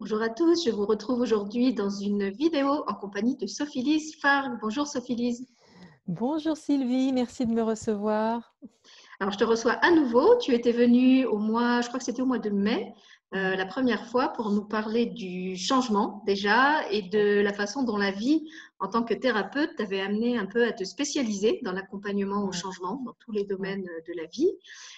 [0.00, 4.56] Bonjour à tous, je vous retrouve aujourd'hui dans une vidéo en compagnie de Sophie-Lise Farg.
[4.62, 5.48] Bonjour Sophie-Lise.
[6.06, 8.54] Bonjour Sylvie, merci de me recevoir.
[9.18, 10.36] Alors je te reçois à nouveau.
[10.38, 12.94] Tu étais venue au mois, je crois que c'était au mois de mai,
[13.34, 17.98] euh, la première fois pour nous parler du changement déjà et de la façon dont
[17.98, 18.48] la vie
[18.78, 23.02] en tant que thérapeute t'avait amené un peu à te spécialiser dans l'accompagnement au changement
[23.04, 24.50] dans tous les domaines de la vie.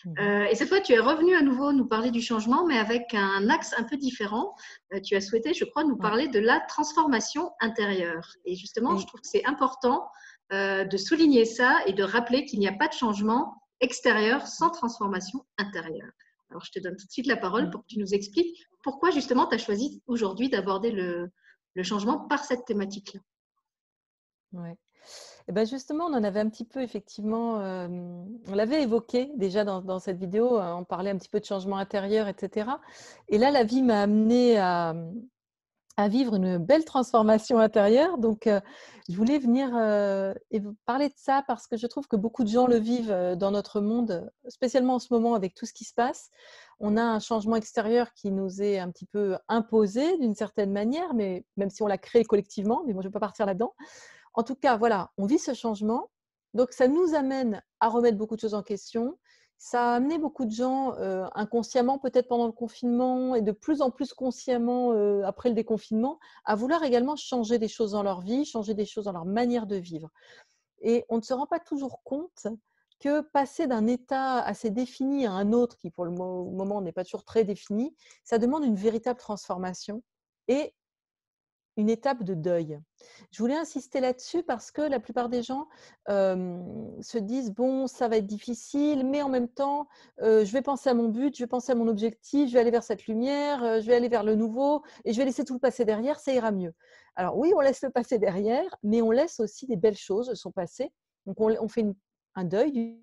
[0.05, 0.15] Mmh.
[0.21, 3.15] Euh, et cette fois, tu es revenu à nouveau nous parler du changement, mais avec
[3.15, 4.55] un axe un peu différent.
[4.95, 8.29] Euh, tu as souhaité, je crois, nous parler de la transformation intérieure.
[8.45, 10.09] Et justement, je trouve que c'est important
[10.53, 15.45] de souligner ça et de rappeler qu'il n'y a pas de changement extérieur sans transformation
[15.59, 16.11] intérieure.
[16.51, 17.71] Alors, je te donne tout de suite la parole mm.
[17.71, 21.31] pour que tu nous expliques pourquoi justement tu as choisi aujourd'hui d'aborder le,
[21.83, 23.21] changement par cette thématique-là.
[24.53, 24.71] Oui.
[24.71, 29.31] Et eh ben justement, on en avait un petit peu effectivement, euh, on l'avait évoqué
[29.37, 32.71] déjà dans, cette vidéo, euh, on parlait un petit peu de changement intérieur, etc.
[33.29, 34.95] Et là, la vie m'a amené à,
[36.01, 38.17] à vivre une belle transformation intérieure.
[38.17, 38.61] Donc, euh,
[39.11, 42.43] je voulais venir euh, et vous parler de ça parce que je trouve que beaucoup
[42.43, 45.75] de gens le vivent euh, dans notre monde, spécialement en ce moment avec tout ce
[45.75, 46.31] qui se passe.
[46.79, 51.13] On a un changement extérieur qui nous est un petit peu imposé d'une certaine manière,
[51.13, 53.75] mais même si on l'a créé collectivement, mais moi je ne vais pas partir là-dedans.
[54.33, 56.09] En tout cas, voilà, on vit ce changement.
[56.55, 59.19] Donc, ça nous amène à remettre beaucoup de choses en question
[59.63, 63.83] ça a amené beaucoup de gens euh, inconsciemment, peut-être pendant le confinement, et de plus
[63.83, 68.23] en plus consciemment euh, après le déconfinement, à vouloir également changer des choses dans leur
[68.23, 70.09] vie, changer des choses dans leur manière de vivre.
[70.81, 72.47] Et on ne se rend pas toujours compte
[73.01, 77.05] que passer d'un état assez défini à un autre, qui pour le moment n'est pas
[77.05, 77.95] toujours très défini,
[78.25, 80.03] ça demande une véritable transformation.
[80.49, 80.73] Et
[81.77, 82.79] une étape de deuil.
[83.31, 85.69] Je voulais insister là-dessus parce que la plupart des gens
[86.09, 90.95] se disent bon, ça va être difficile, mais en même temps, je vais penser à
[90.95, 93.87] mon but, je vais penser à mon objectif, je vais aller vers cette lumière, je
[93.87, 96.51] vais aller vers le nouveau et je vais laisser tout le passé derrière, ça ira
[96.51, 96.75] mieux.
[97.17, 100.51] Alors oui, on laisse le passé derrière, mais on laisse aussi des belles choses son
[100.51, 100.93] passé.
[101.27, 101.87] Donc on, fait
[102.35, 102.99] un deuil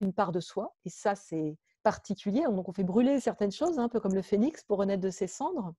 [0.00, 2.44] d'une part de soi et ça c'est particulier.
[2.44, 5.10] Donc on fait brûler certaines choses, hein, un peu comme le phénix pour renaître de
[5.10, 5.74] ses cendres.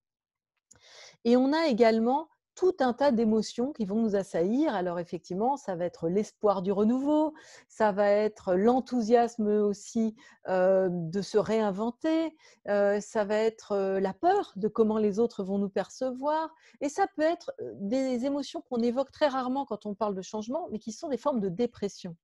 [1.25, 4.75] Et on a également tout un tas d'émotions qui vont nous assaillir.
[4.75, 7.33] Alors effectivement, ça va être l'espoir du renouveau,
[7.67, 10.15] ça va être l'enthousiasme aussi
[10.47, 12.35] de se réinventer,
[12.67, 17.23] ça va être la peur de comment les autres vont nous percevoir, et ça peut
[17.23, 21.09] être des émotions qu'on évoque très rarement quand on parle de changement, mais qui sont
[21.09, 22.15] des formes de dépression.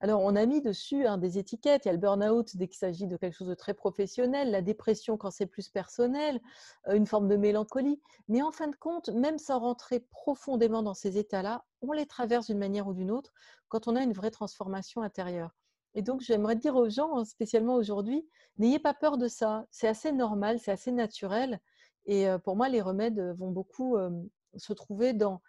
[0.00, 1.84] Alors, on a mis dessus hein, des étiquettes.
[1.84, 4.62] Il y a le burn-out dès qu'il s'agit de quelque chose de très professionnel, la
[4.62, 6.40] dépression quand c'est plus personnel,
[6.88, 8.00] euh, une forme de mélancolie.
[8.28, 12.46] Mais en fin de compte, même sans rentrer profondément dans ces états-là, on les traverse
[12.46, 13.32] d'une manière ou d'une autre
[13.68, 15.50] quand on a une vraie transformation intérieure.
[15.94, 18.28] Et donc, j'aimerais dire aux gens, spécialement aujourd'hui,
[18.58, 19.66] n'ayez pas peur de ça.
[19.70, 21.60] C'est assez normal, c'est assez naturel.
[22.04, 24.10] Et euh, pour moi, les remèdes vont beaucoup euh,
[24.56, 25.40] se trouver dans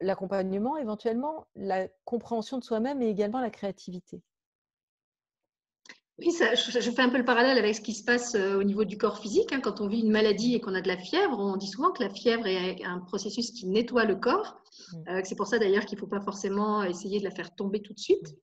[0.00, 4.22] l'accompagnement, éventuellement la compréhension de soi-même et également la créativité.
[6.18, 8.62] Oui, ça, je, fais un peu le parallèle avec ce qui se passe euh, au
[8.62, 9.52] niveau du corps physique.
[9.52, 9.60] Hein.
[9.60, 12.04] Quand on vit une maladie et qu'on a de la fièvre, on dit souvent que
[12.04, 14.60] la fièvre est un processus qui nettoie le corps.
[14.92, 14.96] Mmh.
[15.08, 17.82] Euh, c'est pour ça d'ailleurs qu'il ne faut pas forcément essayer de la faire tomber
[17.82, 18.36] tout de suite.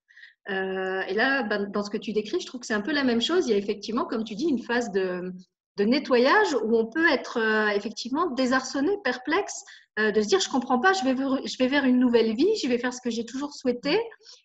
[0.49, 2.91] Euh, et là, ben, dans ce que tu décris, je trouve que c'est un peu
[2.91, 3.47] la même chose.
[3.47, 5.31] Il y a effectivement, comme tu dis, une phase de,
[5.77, 7.39] de nettoyage où on peut être
[7.75, 9.63] effectivement désarçonné, perplexe,
[9.99, 12.33] euh, de se dire je comprends pas, je vais, vers, je vais vers une nouvelle
[12.33, 13.99] vie, je vais faire ce que j'ai toujours souhaité,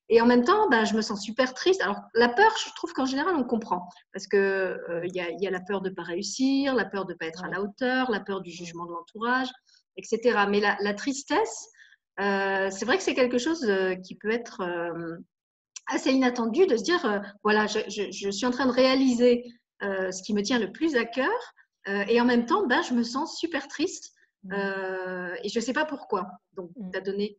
[0.09, 1.81] et en même temps, ben, je me sens super triste.
[1.83, 5.51] Alors la peur, je trouve qu'en général on comprend, parce que euh, il y, a,
[5.51, 8.41] la peur de pas réussir, la peur de pas être à la hauteur, la peur
[8.41, 9.49] du jugement de l'entourage,
[9.97, 10.47] etc.
[10.51, 11.69] Mais la, tristesse,
[12.21, 13.71] euh, c'est vrai que c'est quelque chose
[14.05, 14.63] qui peut être
[15.87, 19.45] assez inattendu de se dire voilà, je, je, suis en train de réaliser
[19.81, 21.55] ce qui me tient le plus à cœur,
[21.87, 24.13] et en même temps, ben, je me sens super triste
[24.47, 24.53] Mmh.
[24.53, 26.29] Euh, et je ne sais pas pourquoi.
[26.55, 26.91] Donc, mmh.
[26.93, 27.39] tu as donné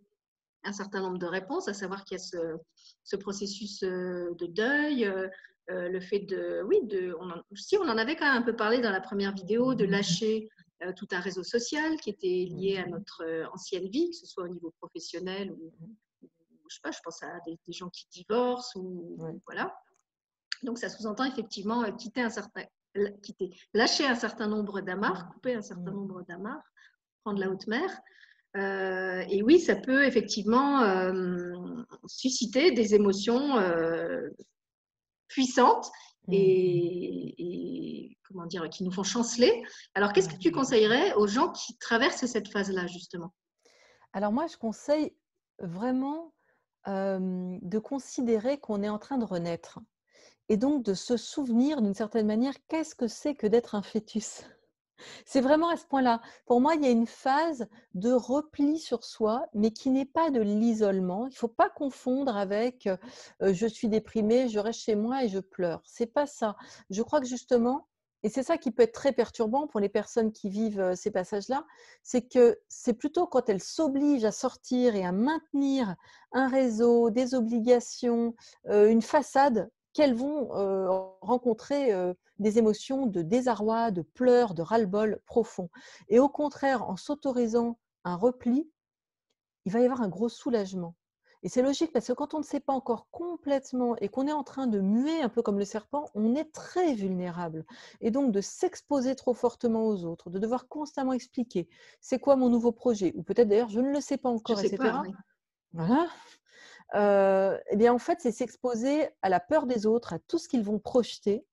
[0.63, 2.59] un certain nombre de réponses, à savoir qu'il y a
[3.03, 5.29] ce, processus euh, de deuil, euh,
[5.69, 8.79] le fait de, oui, de, on si on en avait quand même un peu parlé
[8.79, 9.91] dans la première vidéo, de mmh.
[9.91, 10.49] lâcher
[10.95, 14.47] tout un réseau social qui était lié à notre ancienne vie, que ce soit au
[14.47, 15.73] niveau professionnel ou,
[16.69, 19.17] je sais pas, je pense à des, gens qui divorcent ou
[19.47, 19.75] voilà.
[20.63, 22.63] Donc ça sous-entend effectivement quitter un certain,
[23.21, 26.63] quitter, lâcher un certain nombre d'amarres, couper un certain nombre d'amarres
[27.33, 27.89] de la haute mer.
[28.55, 31.53] Euh, et oui, ça peut effectivement euh,
[32.07, 34.29] susciter des émotions euh,
[35.27, 35.87] puissantes
[36.27, 36.33] mmh.
[36.33, 39.63] et, comment dire, qui nous font chanceler.
[39.93, 43.33] Alors, qu'est-ce que tu conseillerais aux gens qui traversent cette phase-là, justement?
[44.13, 45.13] Alors, moi, je conseille
[45.59, 46.33] vraiment
[46.87, 49.79] de considérer qu'on est en train de renaître
[50.49, 54.43] et donc de se souvenir d'une certaine manière qu'est-ce que c'est que d'être un fœtus?
[55.25, 56.21] C'est vraiment à ce point-là.
[56.47, 60.31] Pour moi, il y a une phase de repli sur soi, mais qui n'est pas
[60.31, 61.27] de l'isolement.
[61.27, 62.89] Il ne faut pas confondre avec
[63.39, 65.83] je suis déprimée, je reste chez moi et je pleure.
[65.85, 66.55] C'est pas ça.
[66.89, 67.87] Je crois que justement,
[68.23, 71.67] et c'est ça qui peut être très perturbant pour les personnes qui vivent ces passages-là,
[72.01, 75.95] c'est que c'est plutôt quand elles s'obligent à sortir et à maintenir
[76.31, 78.33] un réseau, des obligations,
[78.65, 80.49] une façade qu'elles vont
[81.21, 81.91] rencontrer
[82.37, 85.71] des émotions de désarroi, de pleurs, de ras-le-bol profond.
[86.07, 88.69] Et au contraire, en s'autorisant un repli,
[89.65, 90.93] il va y avoir un gros soulagement.
[91.41, 94.31] Et c'est logique parce que quand on ne sait pas encore complètement et qu'on est
[94.31, 97.65] en train de muer un peu comme le serpent, on est très vulnérable.
[97.99, 101.67] Et donc de s'exposer trop fortement aux autres, de devoir constamment expliquer
[102.01, 104.77] c'est quoi mon nouveau projet, ou peut-être d'ailleurs je ne le sais pas encore, etc.
[105.73, 106.07] Voilà.
[106.93, 110.63] Eh bien en fait, c'est s'exposer à la peur des autres, à tout ce qu'ils
[110.63, 111.45] vont projeter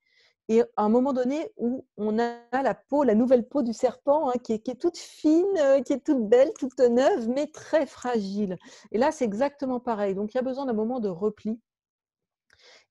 [0.49, 4.29] et à un moment donné où on a la peau, la nouvelle peau du serpent,
[4.29, 8.59] hein, qui, est, toute fine, qui est toute belle, toute neuve, mais très fragile.
[8.93, 10.15] Et là, c'est exactement pareil.
[10.15, 11.61] Donc, il y a besoin d'un moment de repli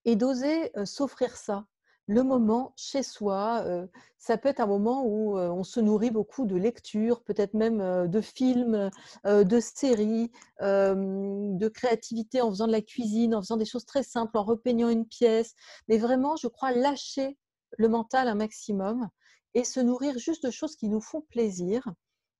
[0.05, 1.65] et d'oser s'offrir ça.
[2.07, 6.45] Le moment chez soi, euh, ça peut être un moment où on se nourrit beaucoup
[6.45, 8.89] de lectures, peut-être même de films,
[9.25, 14.37] de séries, de créativité en faisant de la cuisine, en faisant des choses très simples,
[14.37, 15.55] en repeignant une pièce.
[15.89, 17.37] Mais vraiment, je crois, lâcher
[17.77, 19.09] le mental un maximum
[19.53, 21.87] et se nourrir juste de choses qui nous font plaisir,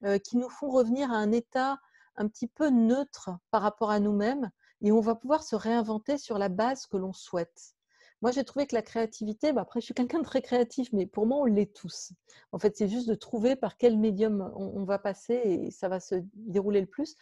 [0.03, 1.79] euh, qui nous font revenir à un état
[2.15, 4.49] un petit peu neutre par rapport à nous-mêmes
[4.81, 7.73] et on va pouvoir se réinventer sur la base que l'on souhaite.
[8.23, 11.05] Moi, j'ai trouvé que la créativité, bah, après, je suis quelqu'un de très créatif, mais
[11.05, 12.13] pour moi, on l'est tous.
[12.53, 15.99] En fait, c'est juste de trouver par quel médium on, va passer et ça va
[15.99, 17.17] se dérouler le plus.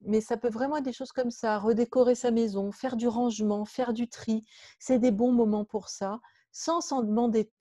[0.00, 3.66] Mais ça peut vraiment être des choses comme ça, redécorer sa maison, faire du rangement,
[3.66, 4.42] faire du tri.
[4.78, 6.18] C'est des bons moments pour ça
[6.50, 7.52] sans s'en demander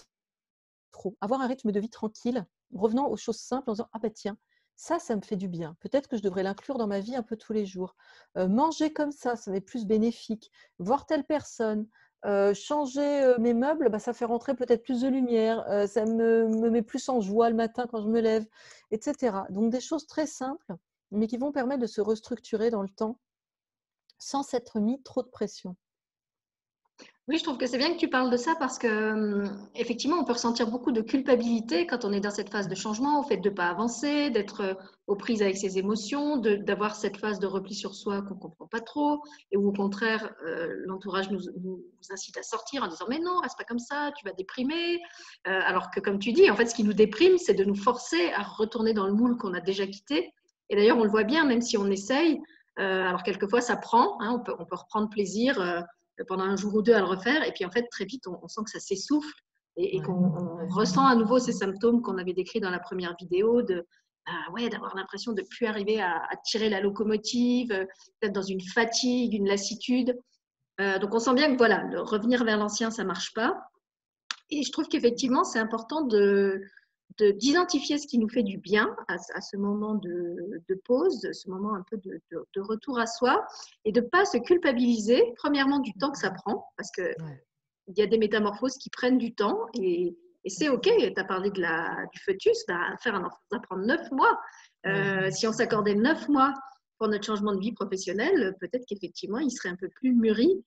[0.94, 1.18] trop.
[1.20, 4.38] Avoir un rythme de vie tranquille, revenant aux choses simples en disant Ah ben tiens,
[4.78, 5.76] ça, ça me fait du bien.
[5.82, 7.96] Peut-être que je devrais l'inclure dans ma vie un peu tous les jours.
[8.38, 10.52] Euh, manger comme ça, ça être plus bénéfique.
[10.80, 11.88] Voir telle personne,
[12.28, 15.66] euh, changer euh, mes meubles, bah, ça fait rentrer peut-être plus de lumière.
[15.88, 18.46] ça me, me, met plus en joie le matin quand je me lève,
[18.92, 19.38] etc.
[19.50, 20.76] Donc des choses très simples,
[21.12, 23.20] mais qui vont permettre de se restructurer dans le temps
[24.20, 25.76] sans s'être mis trop de pression.
[27.28, 30.16] Oui, je trouve que c'est bien que tu parles de ça parce que hum, effectivement,
[30.16, 33.24] on peut ressentir beaucoup de culpabilité quand on est dans cette phase de changement, au
[33.24, 34.74] fait de ne pas avancer, d'être euh,
[35.08, 38.68] aux prises avec ses émotions, d'avoir cette phase de repli sur soi qu'on ne comprend
[38.68, 39.22] pas trop,
[39.52, 41.42] et où au contraire, euh, l'entourage nous,
[42.10, 44.98] incite à sortir en disant mais non, reste pas comme ça, tu vas déprimer.
[45.48, 47.76] Euh, alors que comme tu dis, en fait, ce qui nous déprime, c'est de nous
[47.76, 50.32] forcer à retourner dans le moule qu'on a déjà quitté.
[50.70, 52.40] Et d'ailleurs, on le voit bien, même si on essaye.
[52.78, 54.18] alors quelquefois, ça prend.
[54.22, 55.62] Hein, on peut reprendre plaisir
[56.28, 57.44] pendant un jour ou deux à le refaire.
[57.44, 59.34] Et puis en fait, très vite, on, sent que ça s'essouffle
[59.76, 60.32] et, qu'on
[60.70, 63.86] ressent à nouveau ces symptômes qu'on avait décrits dans la première vidéo de
[64.26, 67.86] bah ouais, d'avoir l'impression de ne plus arriver à, tirer la locomotive, euh,
[68.22, 70.18] d'être dans une fatigue, une lassitude.
[70.82, 73.56] Euh, donc on sent bien que voilà, revenir vers l'ancien, ça marche pas.
[74.50, 76.62] Et je trouve qu'effectivement, c'est important de,
[77.20, 81.84] d'identifier ce qui nous fait du bien à, ce moment de, pause, ce moment un
[81.90, 83.46] peu de, retour à soi,
[83.86, 87.16] et de ne pas se culpabiliser, premièrement, du temps que ça prend, parce qu'il
[87.88, 90.16] il y a des métamorphoses qui prennent du temps, et,
[90.50, 93.76] c'est OK, tu as parlé de la, du fœtus, bah, faire un enfant, ça prend
[93.76, 94.40] neuf mois.
[94.86, 96.54] Euh, si on s'accordait neuf mois
[96.98, 100.64] pour notre changement de vie professionnelle, peut-être qu'effectivement, il serait un peu plus mûri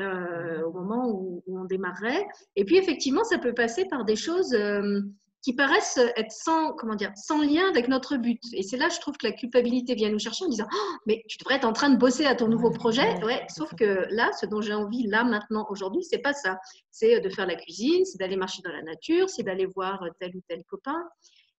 [0.00, 2.26] euh, au moment où, on démarrerait.
[2.54, 5.00] Et puis, effectivement, ça peut passer par des choses euh,
[5.48, 8.38] qui paraissent être sans, comment dire, sans lien avec notre but.
[8.52, 11.24] Et c'est là, je trouve que la culpabilité vient nous chercher en disant oh, Mais
[11.26, 13.14] tu devrais être en train de bosser à ton nouveau projet.
[13.24, 16.58] Ouais, sauf que là, ce dont j'ai envie, là, maintenant, aujourd'hui, c'est pas ça.
[16.90, 20.36] C'est de faire la cuisine, c'est d'aller marcher dans la nature, c'est d'aller voir tel
[20.36, 21.02] ou tel copain.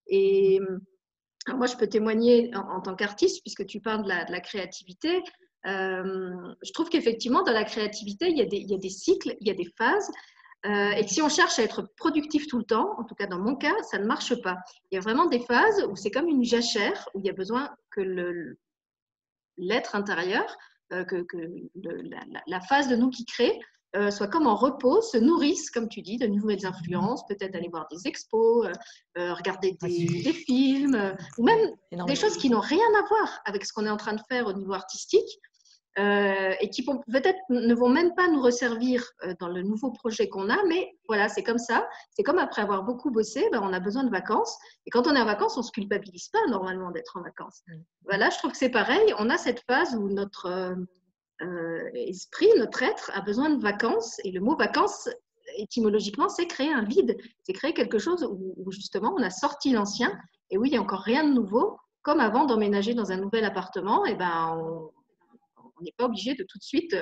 [0.05, 0.59] Et
[1.47, 5.23] moi, je peux témoigner en, tant qu'artiste, puisque tu parles de la, de la créativité.
[5.65, 8.89] Euh, je trouve qu'effectivement, dans la créativité, il y, a des, il y a des
[8.89, 10.11] cycles, il y a des phases.
[10.65, 13.39] Euh, et si on cherche à être productif tout le temps, en tout cas dans
[13.39, 14.57] mon cas, ça ne marche pas.
[14.91, 17.33] Il y a vraiment des phases où c'est comme une jachère, où il y a
[17.33, 18.01] besoin que
[19.57, 20.45] l'être intérieur,
[20.91, 21.25] euh, que,
[22.47, 23.57] la, phase de nous qui crée,
[23.95, 27.69] euh, soit comme en repos, se nourrisse, comme tu dis, de nouvelles influences, peut-être aller
[27.69, 28.67] voir des expos,
[29.15, 31.71] regarder des, des films, ou même
[32.05, 34.45] des choses qui n'ont rien à voir avec ce qu'on est en train de faire
[34.47, 35.39] au niveau artistique,
[35.97, 40.29] euh, et qui peut-être ne vont même pas nous resservir euh, dans le nouveau projet
[40.29, 41.87] qu'on a, mais voilà, c'est comme ça.
[42.11, 44.55] C'est comme après avoir beaucoup bossé, ben, on a besoin de vacances.
[44.85, 47.63] Et quand on est en vacances, on ne se culpabilise pas normalement d'être en vacances.
[48.05, 49.13] Voilà, je trouve que c'est pareil.
[49.17, 50.77] On a cette phase où notre
[51.41, 54.19] euh, esprit, notre être a besoin de vacances.
[54.23, 55.09] Et le mot vacances
[55.57, 60.15] étymologiquement, c'est créer un vide, c'est créer quelque chose où, justement on a sorti l'ancien
[60.51, 61.77] et où il n'y a encore rien de nouveau.
[62.01, 64.89] Comme avant d'emménager dans un nouvel appartement, et eh ben, on
[65.83, 66.95] n'est pas obligé de tout de suite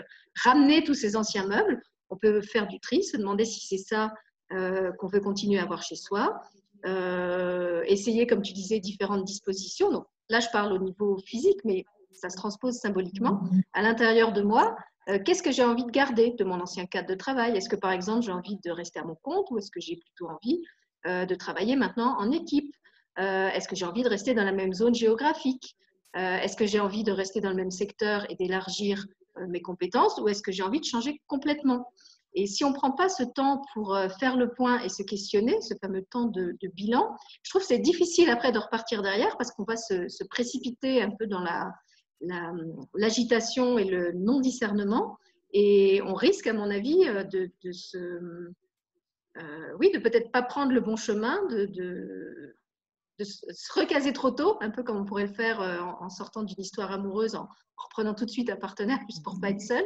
[0.43, 1.81] ramener tous ces anciens meubles.
[2.09, 4.13] On peut faire du tri, se demander si c'est ça
[4.53, 6.39] euh, qu'on veut continuer à avoir chez soi.
[6.85, 10.05] Euh, essayer, comme tu disais, différentes dispositions.
[10.29, 13.41] Là, je parle au niveau physique, mais ça se transpose symboliquement.
[13.73, 14.75] À l'intérieur de moi,
[15.09, 17.55] euh, qu'est-ce que j'ai envie de garder de mon ancien cadre de travail?
[17.55, 19.95] Est-ce que, par exemple, j'ai envie de rester à mon compte ou est-ce que j'ai
[19.95, 20.61] plutôt envie
[21.05, 22.73] euh, de travailler maintenant en équipe?
[23.19, 25.75] Euh, Est-ce que j'ai envie de rester dans la même zone géographique?
[26.13, 29.05] Est-ce que j'ai envie de rester dans le même secteur et d'élargir
[29.49, 31.91] mes compétences ou est-ce que j'ai envie de changer complètement?
[32.33, 35.61] Et si on ne prend pas ce temps pour faire le point et se questionner,
[35.61, 39.51] ce fameux temps de, bilan, je trouve que c'est difficile après de repartir derrière parce
[39.51, 41.71] qu'on va se, précipiter un peu dans la,
[42.95, 45.17] l'agitation et le non-discernement.
[45.53, 47.51] Et on risque, à mon avis, euh, de.
[47.95, 48.53] Euh,
[49.79, 51.39] de peut-être pas prendre le bon chemin,
[53.23, 56.59] se recaser trop tôt, un peu comme on pourrait le faire euh, en, sortant d'une
[56.59, 57.47] histoire amoureuse, en,
[57.77, 59.85] reprenant tout de suite un partenaire, juste pour pas être seul.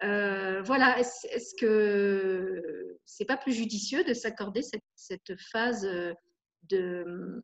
[0.00, 5.88] voilà, est-ce que c'est pas plus judicieux de s'accorder cette, cette, phase
[6.68, 7.42] de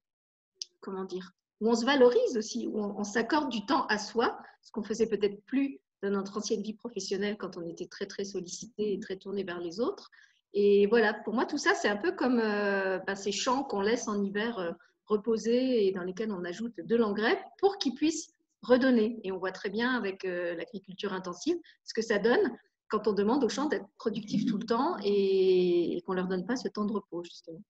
[0.81, 4.73] comment dire où on se valorise aussi, où on, s'accorde du temps à soi, ce
[4.73, 8.93] qu'on faisait peut-être plus dans notre ancienne vie professionnelle quand on était très très sollicité
[8.93, 10.11] et très tourné vers les autres.
[10.55, 13.81] Et voilà, pour moi, tout ça, c'est un peu comme euh, bah, ces champs qu'on
[13.81, 14.73] laisse en hiver euh,
[15.13, 19.21] reposer et dans lesquels on ajoute de l'engrais pour qu'ils puissent redonner.
[19.25, 22.57] Et on voit très bien avec euh, l'agriculture intensive ce que ça donne
[22.89, 26.29] quand on demande aux champs d'être productifs tout le temps et, et qu'on ne leur
[26.29, 27.63] donne pas ce temps de repos, justement.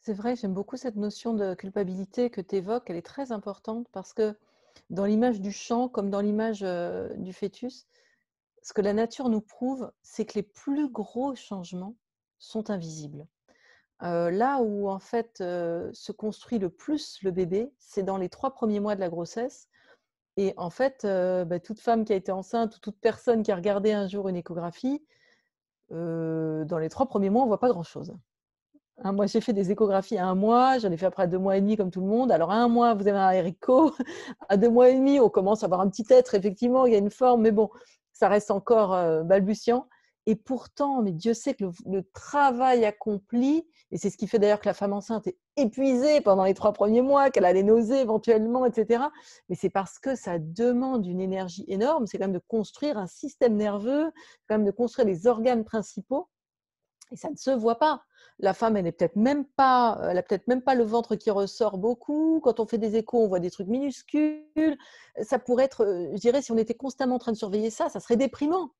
[0.00, 2.88] C'est vrai, j'aime beaucoup cette notion de culpabilité que tu évoques.
[2.88, 4.34] Elle est très importante parce que
[4.90, 6.60] dans l'image du champ, comme dans l'image
[7.16, 7.86] du fœtus,
[8.62, 11.96] ce que la nature nous prouve, c'est que les plus gros changements
[12.38, 13.26] sont invisibles.
[14.00, 18.80] Là où en fait se construit le plus le bébé, c'est dans les trois premiers
[18.80, 19.68] mois de la grossesse.
[20.36, 23.56] Et en fait, bah, toute femme qui a été enceinte ou toute personne qui a
[23.56, 25.04] regardé un jour une échographie,
[25.90, 28.14] dans les trois premiers mois, on voit pas grand-chose.
[29.04, 31.38] Hein, moi, j'ai fait des échographies à un mois, j'en ai fait après à deux
[31.38, 32.32] mois et demi, comme tout le monde.
[32.32, 33.92] Alors, à un mois, vous avez un Erico.
[34.48, 36.96] À deux mois et demi, on commence à avoir un petit être, effectivement, il y
[36.96, 37.70] a une forme, mais bon,
[38.12, 38.90] ça reste encore
[39.24, 39.88] balbutiant.
[40.26, 44.60] Et pourtant, mais Dieu sait que le, travail accompli, et c'est ce qui fait d'ailleurs
[44.60, 48.00] que la femme enceinte est épuisée pendant les trois premiers mois, qu'elle a les nausées
[48.00, 49.04] éventuellement, etc.
[49.48, 52.06] Mais c'est parce que ça demande une énergie énorme.
[52.06, 54.12] C'est quand même de construire un système nerveux,
[54.48, 56.28] quand même de construire les organes principaux.
[57.10, 58.02] Et ça ne se voit pas.
[58.38, 61.30] La femme, elle n'est peut-être même pas, elle a peut-être même pas le ventre qui
[61.30, 62.40] ressort beaucoup.
[62.44, 64.76] Quand on fait des échos, on voit des trucs minuscules.
[65.22, 67.88] Ça pourrait être, euh, je dirais, si on était constamment en train de surveiller ça,
[67.88, 68.70] ça serait déprimant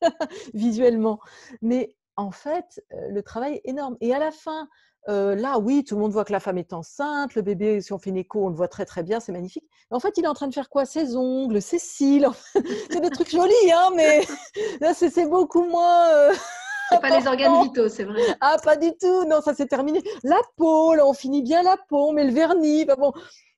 [0.54, 1.18] visuellement.
[1.60, 3.96] Mais en fait, euh, le travail est énorme.
[4.00, 4.68] Et à la fin,
[5.08, 7.92] euh, là, oui, tout le monde voit que la femme est enceinte, le bébé, si
[7.92, 9.64] on fait une écho, on le voit très très bien, c'est magnifique.
[9.90, 10.84] Mais en fait, il est en train de faire quoi?
[10.84, 12.28] Ses ongles, ses cils,
[12.90, 14.22] c'est des trucs jolis, hein, mais
[14.80, 16.30] là, c'est beaucoup moins.
[16.88, 18.22] C'est pas les organes vitaux, c'est vrai.
[18.40, 19.24] Ah, pas du tout.
[19.24, 20.00] Non, ça c'est terminé.
[20.22, 22.84] La peau, là, on finit bien la peau, met le vernis.
[22.84, 23.12] bon,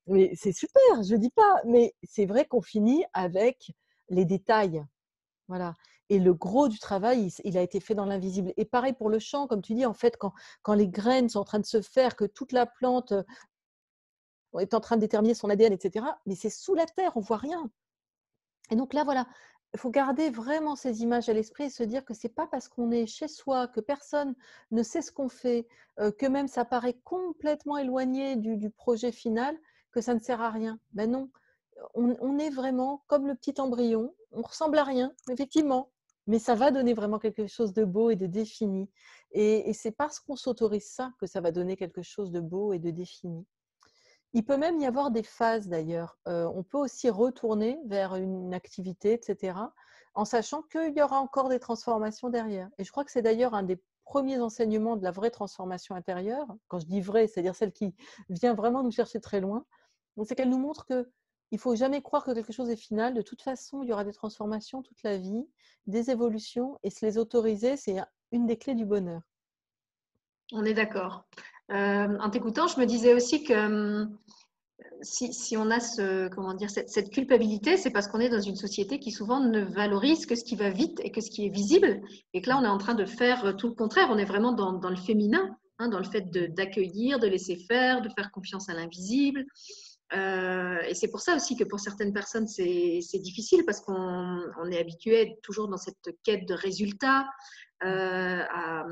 [0.06, 1.60] mais c'est super, je dis pas.
[1.66, 3.70] Mais c'est vrai qu'on finit avec
[4.08, 4.82] les détails.
[5.46, 5.74] Voilà.
[6.10, 8.52] Et le gros du travail, il, a été fait dans l'invisible.
[8.56, 11.44] Et pareil pour le champ, comme tu dis, en fait, quand, les graines sont en
[11.44, 13.22] train de se faire, que toute la plante euh,
[14.58, 16.06] est en train de déterminer son ADN, etc.
[16.26, 17.70] Mais c'est sous la terre, on voit rien.
[18.70, 19.26] Et donc là, voilà,
[19.74, 22.68] il faut garder vraiment ces images à l'esprit et se dire que c'est pas parce
[22.68, 24.34] qu'on est chez soi, que personne
[24.70, 25.66] ne sait ce qu'on fait,
[26.00, 29.56] euh, que même ça paraît complètement éloigné du, projet final,
[29.92, 30.78] que ça ne sert à rien.
[30.92, 31.30] Ben non,
[31.94, 35.90] on, est vraiment comme le petit embryon, on ressemble à rien, effectivement,
[36.28, 38.88] mais ça va donner vraiment quelque chose de beau et de défini.
[39.32, 42.78] et c'est parce qu'on s'autorise ça que ça va donner quelque chose de beau et
[42.78, 43.44] de défini.
[44.34, 46.18] Il peut même y avoir des phases d'ailleurs.
[46.28, 49.58] Euh, on peut aussi retourner vers une activité, etc.,
[50.14, 52.68] en sachant qu'il y aura encore des transformations derrière.
[52.78, 56.46] Et je crois que c'est d'ailleurs un des premiers enseignements de la vraie transformation intérieure.
[56.66, 57.94] Quand je dis vraie, c'est-à-dire celle qui
[58.28, 59.64] vient vraiment nous chercher très loin,
[60.24, 61.10] c'est qu'elle nous montre que
[61.50, 63.14] il faut jamais croire que quelque chose est final.
[63.14, 65.46] De toute façon, il y aura des transformations toute la vie,
[65.86, 67.96] des évolutions, et se les autoriser, c'est
[68.32, 69.22] une des clés du bonheur.
[70.52, 71.24] On est d'accord.
[71.70, 74.18] Euh, en t'écoutant, je me disais aussi que hum,
[75.02, 79.10] si, on a ce, dire, cette, culpabilité, c'est parce qu'on est dans une société qui
[79.10, 82.00] souvent ne valorise que ce qui va vite et que ce qui est visible.
[82.32, 84.08] Et que là, on est en train de faire tout le contraire.
[84.10, 88.08] On est vraiment dans, le féminin, hein, dans le fait d'accueillir, de, laisser faire, de
[88.08, 89.44] faire confiance à l'invisible.
[90.12, 95.36] Et c'est pour ça aussi que pour certaines personnes, c'est difficile parce qu'on est habitué
[95.42, 97.26] toujours dans cette quête de résultats,
[97.80, 98.84] à,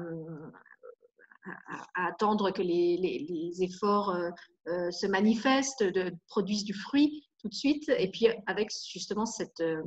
[1.95, 4.31] à, attendre que les, efforts euh,
[4.69, 5.85] euh, se manifestent,
[6.29, 7.89] produisent du fruit tout de suite.
[7.99, 9.83] Et puis avec justement cette, euh,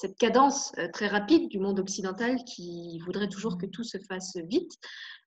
[0.00, 4.72] cette cadence très rapide du monde occidental qui voudrait toujours que tout se fasse vite.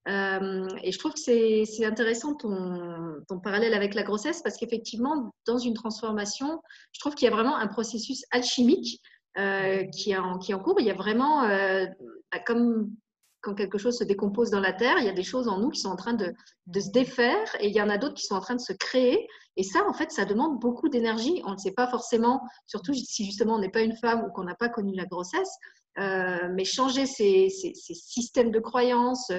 [0.08, 5.60] et je trouve que c'est intéressant ton, ton, parallèle avec la grossesse parce qu'effectivement, dans
[5.60, 6.60] une transformation,
[6.92, 9.00] je trouve qu'il y a vraiment un processus alchimique
[9.36, 10.80] qui, est en, qui, est en, cours.
[10.80, 12.96] Il y a vraiment, bah, comme
[13.44, 15.70] quand quelque chose se décompose dans la terre, il y a des choses en nous
[15.70, 16.34] qui sont en train de,
[16.74, 19.28] se défaire et il y en a d'autres qui sont en train de se créer.
[19.56, 21.42] Et ça, en fait, ça demande beaucoup d'énergie.
[21.46, 24.44] On ne sait pas forcément, surtout si justement on n'est pas une femme ou qu'on
[24.44, 25.58] n'a pas connu la grossesse,
[26.00, 29.32] euh, mais changer ces, systèmes de croyances,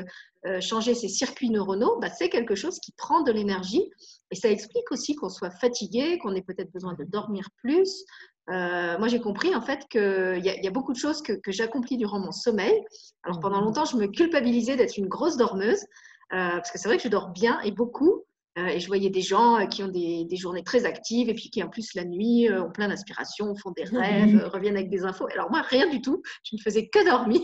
[0.47, 3.91] euh, changer ces circuits neuronaux, bah, c'est quelque chose qui prend de l'énergie.
[4.31, 8.05] Et ça explique aussi qu'on soit fatigué, qu'on ait peut-être besoin de dormir plus,
[8.51, 11.51] euh, moi, j'ai compris en fait qu'il y, y, a beaucoup de choses que, que
[11.51, 12.85] j'accomplis durant mon sommeil.
[13.23, 13.65] Alors, pendant mhm.
[13.65, 15.83] longtemps, je me culpabilisais d'être une grosse dormeuse,
[16.31, 18.25] parce que c'est vrai que je dors bien et beaucoup.
[18.57, 21.51] Euh, et je voyais des gens qui ont des, des, journées très actives et puis
[21.51, 25.27] qui, en plus, la nuit, ont plein d'inspiration, font des rêves, reviennent avec des infos.
[25.33, 26.23] Alors, moi, rien du tout.
[26.45, 27.41] Je ne faisais que dormir.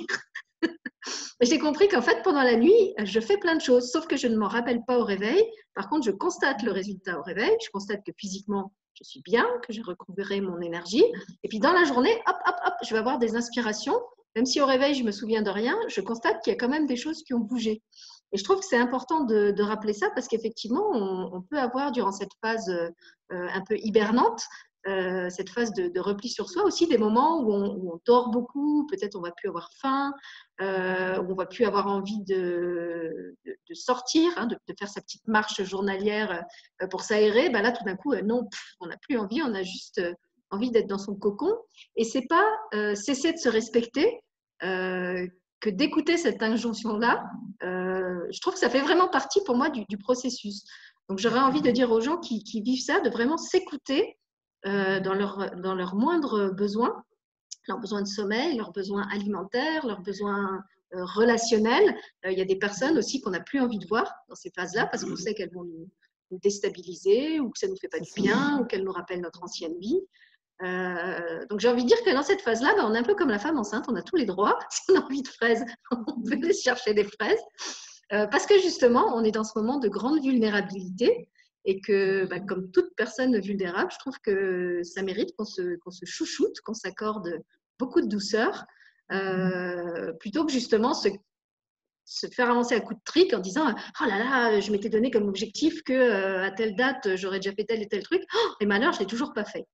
[1.40, 4.28] j'ai compris qu'en fait, pendant la nuit, je fais plein de choses, sauf que je
[4.28, 5.42] ne m'en rappelle pas au réveil.
[5.74, 7.50] Par contre, je constate le résultat au réveil.
[7.64, 11.04] Je constate que physiquement, je suis bien, que j'ai recouvré mon énergie.
[11.42, 13.98] Et puis dans la journée, hop, hop, hop, je vais avoir des inspirations.
[14.36, 16.68] Même si au réveil, je me souviens de rien, je constate qu'il y a quand
[16.68, 17.82] même des choses qui ont bougé.
[18.32, 22.12] Et je trouve que c'est important de, rappeler ça parce qu'effectivement, on, peut avoir durant
[22.12, 22.88] cette phase euh,
[23.30, 24.42] un peu hibernante
[24.86, 29.14] euh, cette phase de, repli sur soi, aussi des moments où on, dort beaucoup, peut-être
[29.14, 30.14] on va plus avoir faim,
[30.62, 33.36] euh, où on va plus avoir envie de,
[33.74, 36.44] sortir, hein, de, faire sa petite marche journalière
[36.82, 37.50] euh, pour s'aérer.
[37.50, 38.48] Ben là, tout d'un coup, euh, non,
[38.80, 40.00] on n'a plus envie, on a juste
[40.50, 41.52] envie d'être dans son cocon.
[41.96, 42.46] Et c'est pas
[42.94, 44.20] cesser de se respecter
[45.60, 47.24] que d'écouter cette injonction-là.
[47.62, 50.64] je trouve que ça fait vraiment partie pour moi du, du processus.
[51.08, 54.16] Donc j'aurais envie de dire aux gens qui, qui vivent ça de vraiment s'écouter
[54.66, 57.02] euh, dans, leur, dans leurs moindres besoins,
[57.66, 60.62] leurs besoins de sommeil, leurs besoins alimentaires, leurs besoins
[60.94, 61.96] euh, relationnels.
[62.26, 64.50] Euh, il y a des personnes aussi qu'on n'a plus envie de voir dans ces
[64.50, 65.88] phases-là parce qu'on sait qu'elles vont nous,
[66.42, 69.42] déstabiliser ou que ça ne nous fait pas du bien ou qu'elles nous rappellent notre
[69.42, 70.00] ancienne vie.
[70.60, 73.30] Donc j'ai envie de dire que dans cette phase-là, ben, on est un peu comme
[73.30, 74.58] la femme enceinte, on a tous les droits.
[74.70, 77.42] Si on a envie de fraises, on peut aller chercher des fraises.
[78.10, 81.28] parce que justement, on est dans ce moment de grande vulnérabilité
[81.64, 86.60] et que, bah, comme toute personne vulnérable, je trouve que ça mérite qu'on se, chouchoute,
[86.60, 87.42] qu'on s'accorde
[87.78, 88.64] beaucoup de douceur,
[89.12, 91.08] euh, plutôt que justement se,
[92.32, 95.28] faire avancer à coup de trick en disant Oh là là, je m'étais donné comme
[95.28, 98.66] objectif que euh, à telle date, j'aurais déjà fait tel et tel truc, oh, et
[98.66, 99.66] malheur, je l'ai toujours pas fait.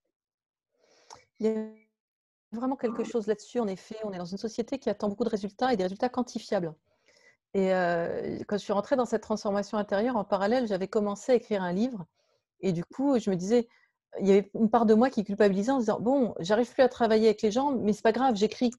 [1.40, 1.66] Il y a
[2.52, 3.96] vraiment quelque chose là-dessus, en effet.
[4.04, 6.74] On est dans une société qui attend beaucoup de résultats et des résultats quantifiables.
[7.54, 7.70] Et
[8.46, 11.72] quand je suis rentrée dans cette transformation intérieure, en parallèle, j'avais commencé à écrire un
[11.72, 12.04] livre.
[12.60, 13.68] Et du coup, je me disais,
[14.20, 16.88] il y avait une part de moi qui culpabilisait en disant, bon, j'arrive plus à
[16.88, 18.70] travailler avec les gens, mais c'est pas grave, j'écris.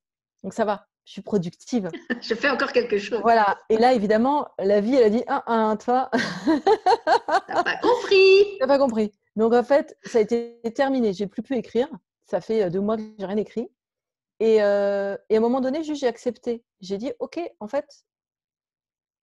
[0.43, 1.89] Donc ça va, je suis productive.
[2.21, 3.19] je fais encore quelque chose.
[3.21, 3.57] Voilà.
[3.69, 6.09] Et là, évidemment, la vie, elle a dit, ah, ah, toi.
[7.47, 8.57] T'as pas compris.
[8.59, 9.11] T'as pas compris.
[9.35, 11.13] Donc en fait, ça a été terminé.
[11.13, 11.87] J'ai plus pu écrire.
[12.27, 13.71] Ça fait deux mois que j'ai rien écrit.
[14.39, 16.63] Et, et, à un moment donné, juste j'ai accepté.
[16.79, 18.05] J'ai dit, ok, en fait,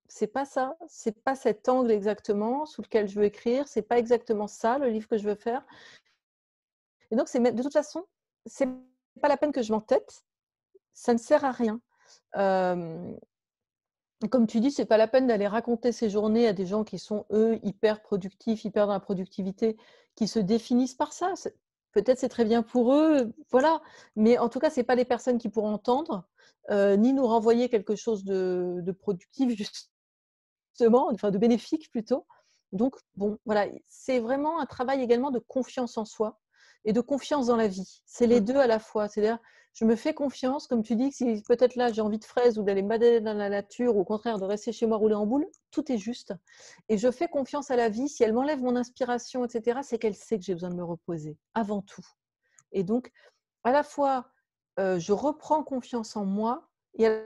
[0.07, 3.97] c'est pas ça, c'est pas cet angle exactement sous lequel je veux écrire, c'est pas
[3.97, 5.65] exactement ça le livre que je veux faire.
[7.11, 8.05] Et donc, de toute façon,
[8.45, 8.67] c'est
[9.21, 10.25] pas la peine que je m'entête,
[10.93, 11.79] ça ne sert à rien.
[12.33, 13.17] comme
[14.47, 17.25] tu dis, c'est pas la peine d'aller raconter ces journées à des gens qui sont
[17.31, 19.77] eux hyper productifs, hyper dans la productivité,
[20.15, 21.33] qui se définissent par ça.
[21.95, 23.81] Peut-être c'est très bien pour eux, voilà.
[24.15, 26.27] Mais en tout cas, c'est pas des personnes qui pourront entendre,
[26.69, 29.91] ni nous renvoyer quelque chose de, de productif, juste
[30.81, 32.27] enfin de bénéfique plutôt.
[32.73, 36.39] Donc, bon, voilà, c'est vraiment un travail également de confiance en soi
[36.83, 38.01] et de confiance dans la vie.
[38.05, 38.45] C'est les mmh.
[38.45, 39.07] deux à la fois.
[39.07, 39.39] C'est-à-dire,
[39.75, 42.57] je me fais confiance, comme tu dis, que si peut-être là j'ai envie de fraises
[42.57, 45.25] ou d'aller balader dans la nature, ou au contraire de rester chez moi rouler en
[45.25, 46.33] boule, tout est juste.
[46.87, 48.07] Et je fais confiance à la vie.
[48.07, 51.37] Si elle m'enlève mon inspiration, etc., c'est qu'elle sait que j'ai besoin de me reposer,
[51.53, 52.05] avant tout.
[52.71, 53.11] Et donc,
[53.65, 54.29] à la fois,
[54.79, 57.21] euh, je reprends confiance en moi et à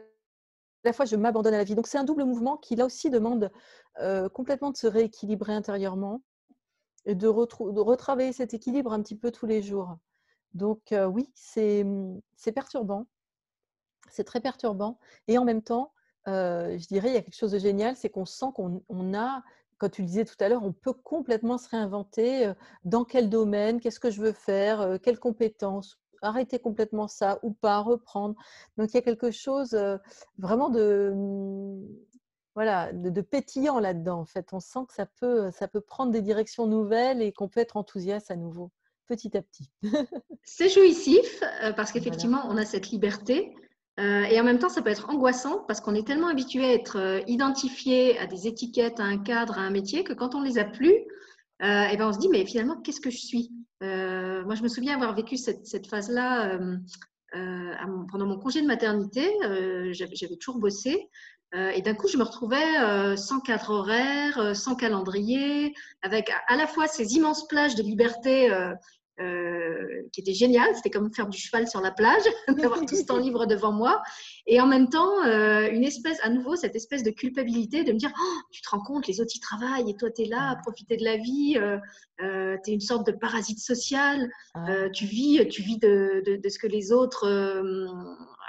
[0.83, 1.75] la fois je m'abandonne à la vie.
[1.75, 3.51] Donc c'est un double mouvement qui là aussi demande
[4.33, 6.21] complètement de se rééquilibrer intérieurement
[7.05, 9.97] et de, retravailler cet équilibre un petit peu tous les jours.
[10.53, 13.05] Donc oui, mmh, c'est perturbant,
[14.09, 14.99] c'est très perturbant.
[15.27, 15.93] Et en même temps,
[16.25, 19.43] je dirais, il y a quelque chose de génial, c'est qu'on sent qu'on a
[19.77, 22.51] quand tu le disais tout à l'heure, on peut complètement se réinventer.
[22.83, 27.79] Dans quel domaine Qu'est-ce que je veux faire Quelles compétences Arrêter complètement ça ou pas,
[27.79, 28.35] reprendre.
[28.77, 29.79] Donc il y a quelque chose
[30.37, 31.87] vraiment de, mmh,
[32.55, 34.19] voilà, de, pétillant là-dedans.
[34.19, 37.47] En fait, on sent que ça peut, ça peut prendre des directions nouvelles et qu'on
[37.47, 38.69] peut être enthousiaste à nouveau,
[39.09, 39.69] petit à petit.
[40.43, 41.43] C'est jouissif
[41.75, 43.53] parce qu'effectivement, on a cette liberté.
[43.99, 46.73] Euh, et en même temps, ça peut être angoissant parce qu'on est tellement habitué à
[46.73, 50.41] être euh, identifié à des étiquettes, à un cadre, à un métier, que quand on
[50.41, 50.93] les a plus,
[51.61, 53.51] euh, et ben on se dit, mais finalement, qu'est-ce que je suis?
[53.81, 56.59] Moi, je me souviens avoir vécu cette, cette phase-là
[57.31, 59.29] pendant mon congé de maternité.
[59.91, 61.09] J'avais toujours bossé.
[61.53, 66.87] et d'un coup, je me retrouvais sans cadre horaire, sans calendrier, avec à la fois
[66.87, 68.49] ces immenses plages de liberté
[69.19, 70.73] euh, qui était génial.
[70.75, 74.01] C'était comme faire du cheval sur la plage, d'avoir tout ce temps libre devant moi.
[74.47, 77.97] Et en même temps, euh, une espèce, à nouveau, cette espèce de culpabilité de me
[77.97, 80.51] dire oh, Tu te rends compte, les autres y travaillent et toi, tu es là
[80.51, 81.57] à profiter de la vie.
[81.57, 84.29] Euh, tu es une sorte de parasite social.
[84.93, 87.27] tu vis, tu vis de, de, ce que les autres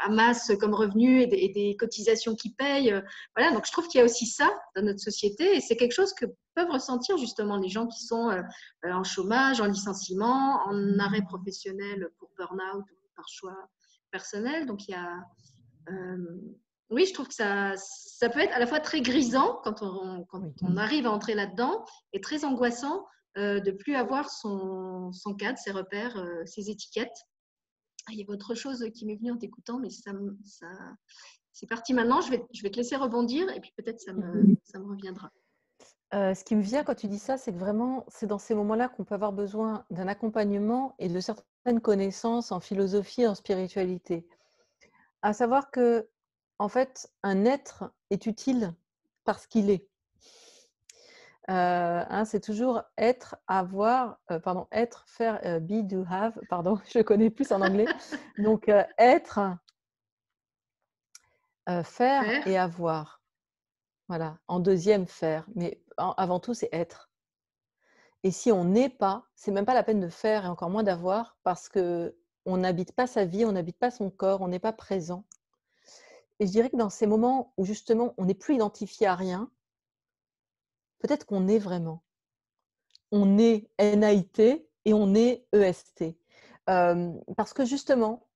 [0.03, 2.95] amassent comme revenus et des, cotisations qui payent.
[3.37, 5.93] Voilà, donc je trouve qu'il y a aussi ça dans notre société et c'est quelque
[5.93, 8.43] chose que peuvent ressentir justement les gens qui sont euh,
[8.85, 13.57] euh, en chômage, en licenciement, en arrêt professionnel pour burn-out ou par choix
[14.11, 14.67] personnel.
[14.67, 15.17] Donc il y a.
[15.91, 16.41] Euh,
[16.91, 20.25] oui, je trouve que ça, ça peut être à la fois très grisant quand on,
[20.25, 25.57] quand on arrive à entrer là-dedans et très angoissant de plus avoir son, son cadre,
[25.57, 27.17] ses repères, ses étiquettes.
[28.11, 30.11] Ah, il y avait autre chose qui m'est venue en t'écoutant, mais ça,
[30.44, 30.66] ça
[31.53, 32.20] c'est parti maintenant.
[32.20, 35.31] Je vais, je vais te laisser rebondir et puis peut-être ça me, ça me reviendra.
[36.12, 38.55] Euh, ce qui me vient quand tu dis ça, c'est que vraiment, c'est dans ces
[38.55, 43.37] moments-là qu'on peut avoir besoin d'un accompagnement et de certaines connaissances en philosophie et en
[43.37, 44.27] spiritualité.
[45.23, 46.09] À savoir que,
[46.59, 48.75] en fait, un être est utile
[49.25, 49.87] parce qu'il est.
[51.48, 57.00] Euh, hein, c'est toujours être, avoir, euh, pardon, être, faire, be, do, have, pardon, je
[57.00, 57.87] connais plus en anglais.
[58.38, 59.40] Donc, être,
[61.85, 63.22] faire et avoir.
[64.09, 65.46] Voilà, en deuxième, faire.
[65.55, 67.11] Mais avant tout, c'est être.
[68.22, 70.83] Et si on n'est pas, c'est même pas la peine de faire et encore moins
[70.83, 74.59] d'avoir parce que on n'habite pas sa vie, on n'habite pas son corps, on n'est
[74.59, 75.24] pas présent.
[76.38, 79.50] Et je dirais que dans ces moments où justement on n'est plus identifié à rien,
[81.01, 82.03] peut-être qu'on est vraiment.
[83.11, 86.17] On est NAIT et on est EST.
[86.67, 88.27] parce que justement,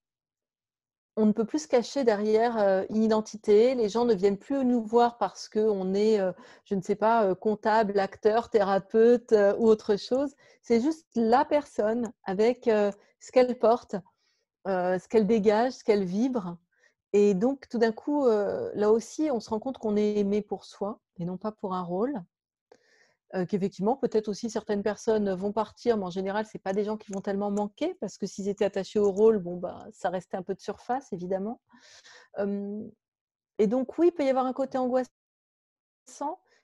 [1.16, 3.74] on ne peut plus se cacher derrière une identité.
[3.76, 6.18] Les gens ne viennent plus nous voir parce qu'on est,
[6.64, 10.34] je ne sais pas, comptable, acteur, thérapeute ou autre chose.
[10.62, 13.94] C'est juste la personne avec ce qu'elle porte,
[14.66, 16.56] ce qu'elle dégage, ce qu'elle vibre.
[17.12, 20.64] Et donc, tout d'un coup, là aussi, on se rend compte qu'on est aimé pour
[20.64, 22.20] soi et non pas pour un rôle.
[23.34, 26.96] Euh, qu'effectivement, peut-être aussi certaines personnes vont partir, mais en général, ce pas des gens
[26.96, 30.36] qui vont tellement manquer, parce que s'ils étaient attachés au rôle, bon, bah, ça restait
[30.36, 31.60] un peu de surface, évidemment.
[33.58, 35.10] et donc, oui, il peut y avoir un côté angoissant,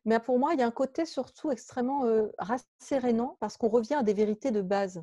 [0.05, 2.05] mais pour moi, il y a un côté surtout extrêmement
[2.39, 5.03] rassérénant, parce qu'on revient à des vérités de base.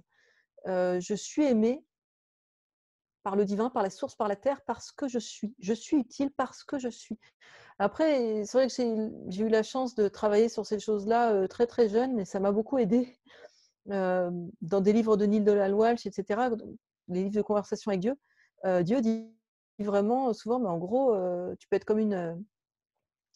[0.66, 1.86] je suis aimée
[3.28, 5.54] par le divin, par la source, par la terre, parce que je suis.
[5.60, 7.20] Je suis utile parce que je suis.
[7.78, 11.90] Après, c'est vrai que j'ai eu la chance de travailler sur ces choses-là très très
[11.90, 13.20] jeune et ça m'a beaucoup aidé
[13.86, 16.40] dans des livres de Neil de la Walsh, etc.,
[17.10, 18.16] les livres de conversation avec Dieu.
[18.84, 19.28] Dieu dit
[19.78, 21.14] vraiment souvent, mais en gros,
[21.60, 22.42] tu peux être comme une,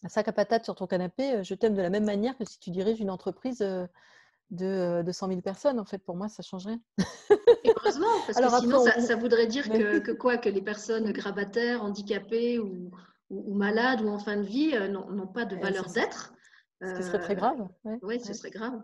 [0.03, 1.43] un sac à patates sur ton canapé.
[1.43, 5.27] Je t'aime de la même manière que si tu diriges une entreprise de, de 100
[5.27, 5.81] 000 personnes.
[5.81, 6.79] En fait, pour moi, ça change rien.
[7.83, 12.59] heureusement, parce que sinon, ça, voudrait dire que, que, quoi Que les personnes grabataires, handicapées
[12.59, 12.91] ou,
[13.29, 16.33] ou, malades ou en fin de vie euh, n'ont pas de valeur d'être.
[16.81, 17.67] Ce qui serait très grave.
[18.01, 18.81] oui, ce serait grave.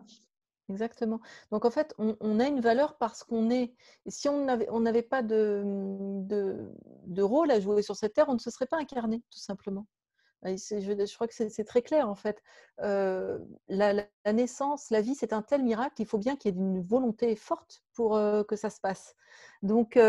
[0.70, 1.22] Exactement.
[1.52, 3.74] Donc en fait, on, a une valeur parce qu'on est.
[4.06, 6.70] Et si on n'avait on pas de, de,
[7.06, 9.88] de, rôle à jouer sur cette terre, on ne se serait pas incarné, tout simplement.
[10.44, 12.42] Je, crois que c'est très clair en fait.
[12.82, 16.62] Euh, la, naissance, la vie, c'est un tel miracle qu'il faut bien qu'il y ait
[16.62, 19.16] une volonté forte pour euh, que ça se passe.
[19.64, 20.00] Donc,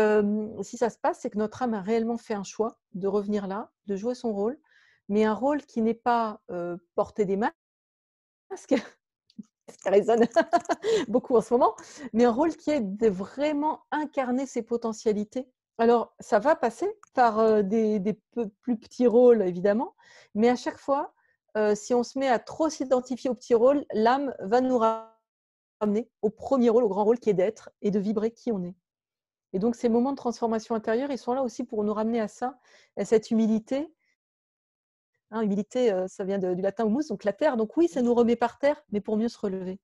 [0.61, 3.47] si ça se passe, c'est que notre âme a réellement fait un choix de revenir
[3.47, 4.59] là, de jouer son rôle,
[5.07, 6.41] mais un rôle qui n'est pas
[6.95, 7.55] porter des masques,
[9.81, 10.25] qui résonne
[11.07, 11.75] beaucoup en ce moment,
[12.13, 15.47] mais un rôle qui est de vraiment incarner ses potentialités.
[15.79, 17.99] Alors, ça va passer par des,
[18.61, 19.95] plus petits rôles, évidemment,
[20.35, 21.13] mais à chaque fois,
[21.73, 26.29] si on se met à trop s'identifier aux petits rôles, l'âme va nous ramener au
[26.29, 28.75] premier rôle, au grand rôle qui est d'être et de vibrer qui on est.
[29.53, 32.27] Et donc, ces moments de transformation intérieure, ils sont là aussi pour nous ramener à
[32.27, 32.59] ça,
[32.97, 33.91] à cette humilité,
[35.31, 37.57] Hein, humilité, ça vient du latin humus, donc la terre.
[37.57, 39.79] Donc oui, ça nous remet par terre, mais pour mieux se relever.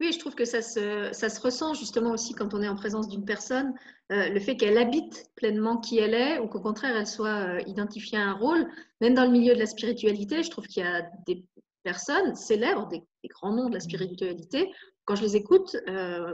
[0.00, 2.74] Oui, je trouve que ça se, ça se ressent justement aussi quand on est en
[2.74, 3.74] présence d'une personne,
[4.10, 8.22] le fait qu'elle habite pleinement qui elle est, ou qu'au contraire, elle soit identifiée à
[8.22, 8.68] un rôle.
[9.00, 11.44] Même dans le milieu de la spiritualité, je trouve qu'il y a des
[11.84, 14.70] personnes célèbres, des, grands noms de la spiritualité.
[15.04, 15.76] Quand je les écoute,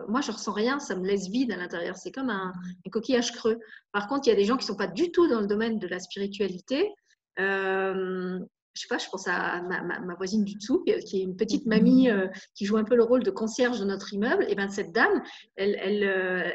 [0.09, 1.97] moi, je ressens rien, ça me laisse vide à l'intérieur.
[1.97, 2.53] C'est comme un,
[2.91, 3.59] coquillage creux.
[3.93, 5.47] Par contre, il y a des gens qui ne sont pas du tout dans le
[5.47, 6.93] domaine de la spiritualité
[7.39, 8.39] euh,
[8.75, 12.09] je sais pas, je pense à ma, voisine du dessous, qui est une petite mamie
[12.09, 14.47] euh, qui joue un peu le rôle de concierge de notre immeuble.
[14.49, 15.23] Et bien cette dame,
[15.57, 16.49] elle, euh,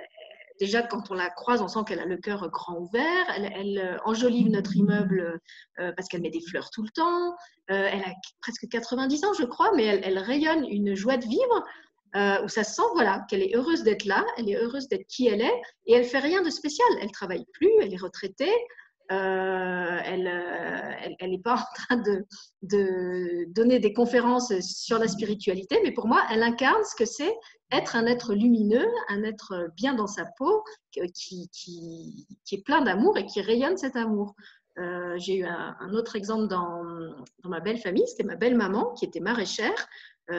[0.60, 3.26] déjà quand on la croise, on sent qu'elle a le cœur grand ouvert.
[3.36, 5.40] Elle, enjolive notre immeuble
[5.78, 7.36] parce qu'elle met des fleurs tout le temps.
[7.68, 12.44] elle a presque 90 ans, je crois, mais elle, rayonne une joie de vivre.
[12.46, 15.42] où ça sent voilà qu'elle est heureuse d'être là, elle est heureuse d'être qui elle
[15.42, 16.88] est, et elle fait rien de spécial.
[17.02, 18.54] Elle travaille plus, elle est retraitée,
[19.12, 22.26] euh, elle n'est euh, pas en train de,
[23.54, 27.34] donner des conférences sur la spiritualité, mais pour moi, elle incarne ce que c'est
[27.72, 31.50] être un être lumineux, un être bien dans sa peau, qui,
[32.52, 34.36] est plein d'amour et qui rayonne cet amour.
[34.78, 36.84] Euh, j'ai eu un, autre exemple dans,
[37.44, 39.88] ma belle famille, c'était ma belle maman qui était maraîchère,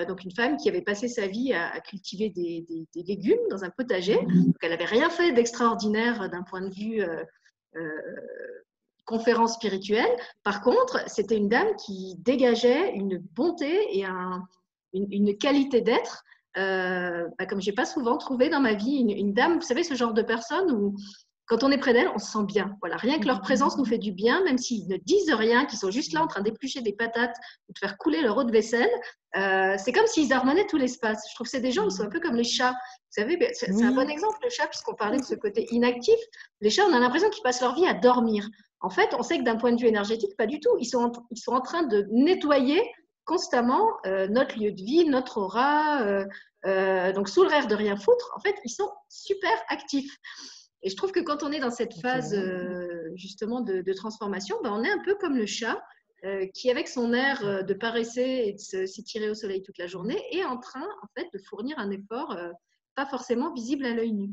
[0.08, 3.70] donc une femme qui avait passé sa vie à, cultiver des, des, légumes dans un
[3.70, 4.16] potager.
[4.16, 7.00] Donc elle n'avait rien fait d'extraordinaire d'un point de vue
[9.04, 10.14] conférence spirituelle.
[10.42, 14.04] Par contre, c'était une dame qui dégageait une bonté et
[14.92, 16.24] une, qualité d'être
[16.58, 19.84] euh, bah, comme j'ai pas souvent trouvé dans ma vie une, une, dame, vous savez,
[19.84, 20.96] ce genre de personne où
[21.46, 22.76] quand on est près d'elle, on se sent bien.
[22.80, 25.78] Voilà, rien que leur présence nous fait du bien, même s'ils ne disent rien, qu'ils
[25.78, 27.36] sont juste là en train d'éplucher des patates
[27.68, 28.90] ou de faire couler leur eau de vaisselle.
[29.36, 31.22] Euh, c'est comme s'ils harmonaient tout l'espace.
[31.30, 32.72] Je trouve que c'est des gens qui sont un peu comme les chats.
[32.72, 36.18] Vous savez, ben, c'est un bon exemple, le chat, puisqu'on parlait de ce côté inactif.
[36.60, 38.48] Les chats, on a l'impression qu'ils passent leur vie à dormir.
[38.80, 40.76] En fait, on sait que d'un point de vue énergétique, pas du tout.
[40.80, 42.82] Ils sont en, ils sont en train de nettoyer
[43.24, 46.02] constamment euh, notre lieu de vie, notre aura.
[46.66, 50.16] Euh, donc, sous le rêve de rien foutre, en fait, ils sont super actifs.
[50.82, 54.72] Et je trouve que quand on est dans cette phase euh, justement de, transformation, ben,
[54.72, 55.82] on est un peu comme le chat
[56.24, 59.86] euh, qui, avec son air euh, de paresser et de s'étirer au soleil toute la
[59.86, 62.36] journée, est en train en fait de fournir un effort
[62.94, 64.30] pas forcément visible à l'œil nu.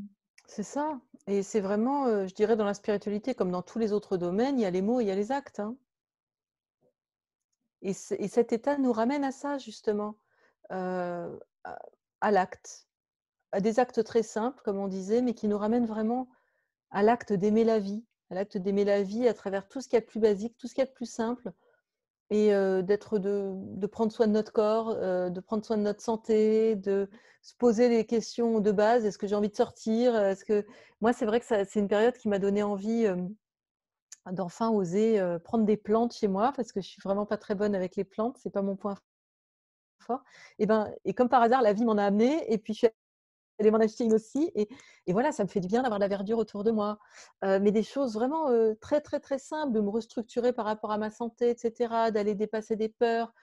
[0.48, 1.00] C'est ça.
[1.28, 4.64] Et c'est vraiment, je dirais, dans la spiritualité, comme dans tous les autres domaines, il
[4.64, 5.60] y a les mots et il y a les actes.
[5.60, 5.76] Hein.
[7.82, 10.18] Et, et, cet état nous ramène à ça, justement,
[10.70, 11.28] à,
[12.22, 12.88] à l'acte
[13.54, 16.28] à des actes très simples, comme on disait, mais qui nous ramènent vraiment
[16.92, 19.96] à l'acte d'aimer la vie, à l'acte d'aimer la vie à travers tout ce qu'il
[19.96, 21.52] y a de plus basique, tout ce qu'il y a de plus simple,
[22.30, 22.50] et
[22.82, 27.08] d'être de, prendre soin de notre corps, de prendre soin de notre santé, de
[27.44, 29.06] se poser les questions de base.
[29.06, 30.16] Est-ce que j'ai envie de sortir?
[30.16, 30.66] Est-ce que
[31.00, 33.08] moi, c'est vrai que c'est une période qui m'a donné envie
[34.32, 37.76] d'enfin oser prendre des plantes chez moi parce que je suis vraiment pas très bonne
[37.76, 38.96] avec les plantes, c'est pas mon point
[40.00, 40.24] fort.
[40.60, 42.88] Et ben, et comme par hasard, la vie m'en a amené, et puis je suis
[43.60, 43.80] aller m'en
[44.16, 44.52] aussi.
[44.56, 44.68] Et,
[45.12, 47.00] voilà, ça me fait du bien d'avoir de la verdure autour de moi.
[47.44, 50.92] Euh, mais des choses vraiment euh, très, très, très simples, de me restructurer par rapport
[50.92, 53.34] à ma santé, etc., d'aller dépasser des peurs.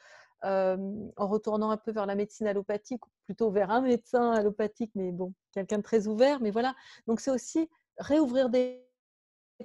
[0.45, 0.79] Euh,
[1.19, 5.13] en retournant un peu vers la médecine allopathique, ou plutôt vers un médecin allopathique, mais
[5.13, 6.41] bon, quelqu'un de très ouvert.
[6.41, 6.75] Mais voilà,
[7.07, 7.69] donc c'est aussi
[7.99, 8.83] réouvrir des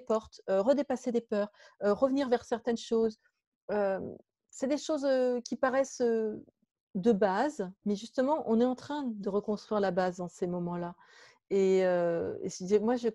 [0.06, 3.22] portes, redépasser des peurs, revenir vers certaines choses.
[3.70, 5.08] c'est des choses
[5.46, 6.04] qui paraissent
[6.96, 10.96] de base, mais justement, on est en train de reconstruire la base dans ces moments-là.
[11.52, 11.84] Et,
[12.82, 13.10] moi, je,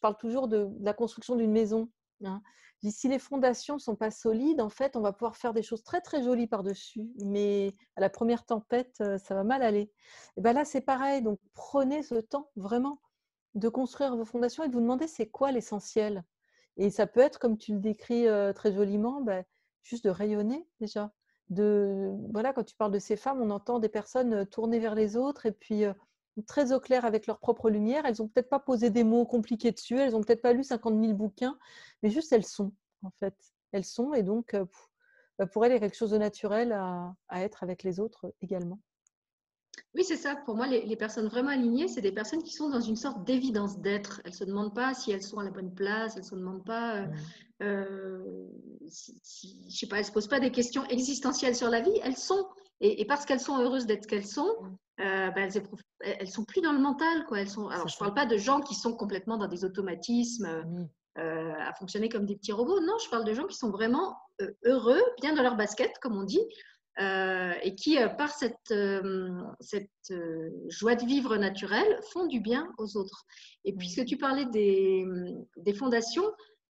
[0.00, 1.90] parle toujours de, la construction d'une maison.
[2.24, 2.40] Hein.
[2.82, 5.82] Si les fondations ne sont pas solides, en fait, on va pouvoir faire des choses
[5.82, 9.92] très très jolies par-dessus, mais à la première tempête, ça va mal aller.
[10.36, 11.20] Et ben là, c'est pareil.
[11.20, 13.00] Donc, prenez ce temps vraiment
[13.54, 16.24] de construire vos fondations et de vous demander c'est quoi l'essentiel.
[16.76, 19.44] Et ça peut être, comme tu le décris très joliment, ben,
[19.82, 21.12] juste de rayonner déjà
[21.50, 25.16] de voilà quand tu parles de ces femmes on entend des personnes tournées vers les
[25.16, 25.84] autres et puis
[26.46, 28.04] très au clair avec leur propre lumière.
[28.06, 31.00] Elles ont peut-être pas posé des mots compliqués dessus elles ont peut-être pas lu 50
[31.00, 31.58] 000 bouquins
[32.02, 33.34] mais juste elles sont en fait.
[33.72, 34.56] Elles sont et donc
[35.38, 38.32] bah, pour elles il y a quelque chose de naturel à, être avec les autres
[38.40, 38.80] également
[39.98, 40.36] oui, c'est ça.
[40.36, 43.80] Pour moi, les, personnes vraiment alignées, c'est des personnes qui sont dans une sorte d'évidence
[43.80, 44.22] d'être.
[44.24, 46.34] Elles ne se demandent pas si elles sont à la bonne place, elles ne se
[46.36, 47.14] demandent pas mmh.
[47.62, 48.46] Euh,
[48.88, 52.16] si, je sais pas, elles se posent pas des questions existentielles sur la vie, elles
[52.16, 52.46] sont.
[52.80, 54.54] Et, parce qu'elles sont heureuses d'être ce qu'elles sont,
[55.00, 55.50] euh, ben,
[56.00, 57.24] elles, sont plus dans le mental.
[57.26, 57.40] Quoi.
[57.40, 60.64] Elles sont, alors, je ne parle pas de gens qui sont complètement dans des automatismes,
[61.18, 62.80] euh, à fonctionner comme des petits robots.
[62.80, 64.16] Non, je parle de gens qui sont vraiment
[64.64, 66.46] heureux, bien dans leur basket, comme on dit,
[66.98, 68.74] et qui, par cette,
[69.60, 70.14] cette
[70.68, 73.24] joie de vivre naturelle, font du bien aux autres.
[73.64, 75.04] Et puisque tu parlais des,
[75.56, 76.24] des fondations,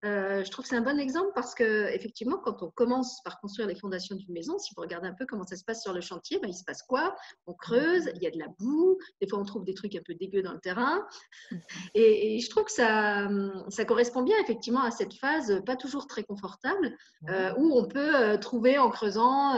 [0.06, 3.40] euh, je trouve que c'est un bon exemple parce que effectivement, quand on commence par
[3.40, 5.92] construire les fondations d'une maison, si vous regardez un peu comment ça se passe sur
[5.92, 7.16] le chantier, ben, il se passe quoi?
[7.48, 10.02] On creuse, il y a de la boue, des fois on trouve des trucs un
[10.06, 11.04] peu dégueux dans le terrain.
[11.96, 13.28] Et, je trouve que ça,
[13.70, 16.96] ça, correspond bien effectivement à cette phase pas toujours très confortable
[17.30, 19.56] euh, où on peut euh, trouver en creusant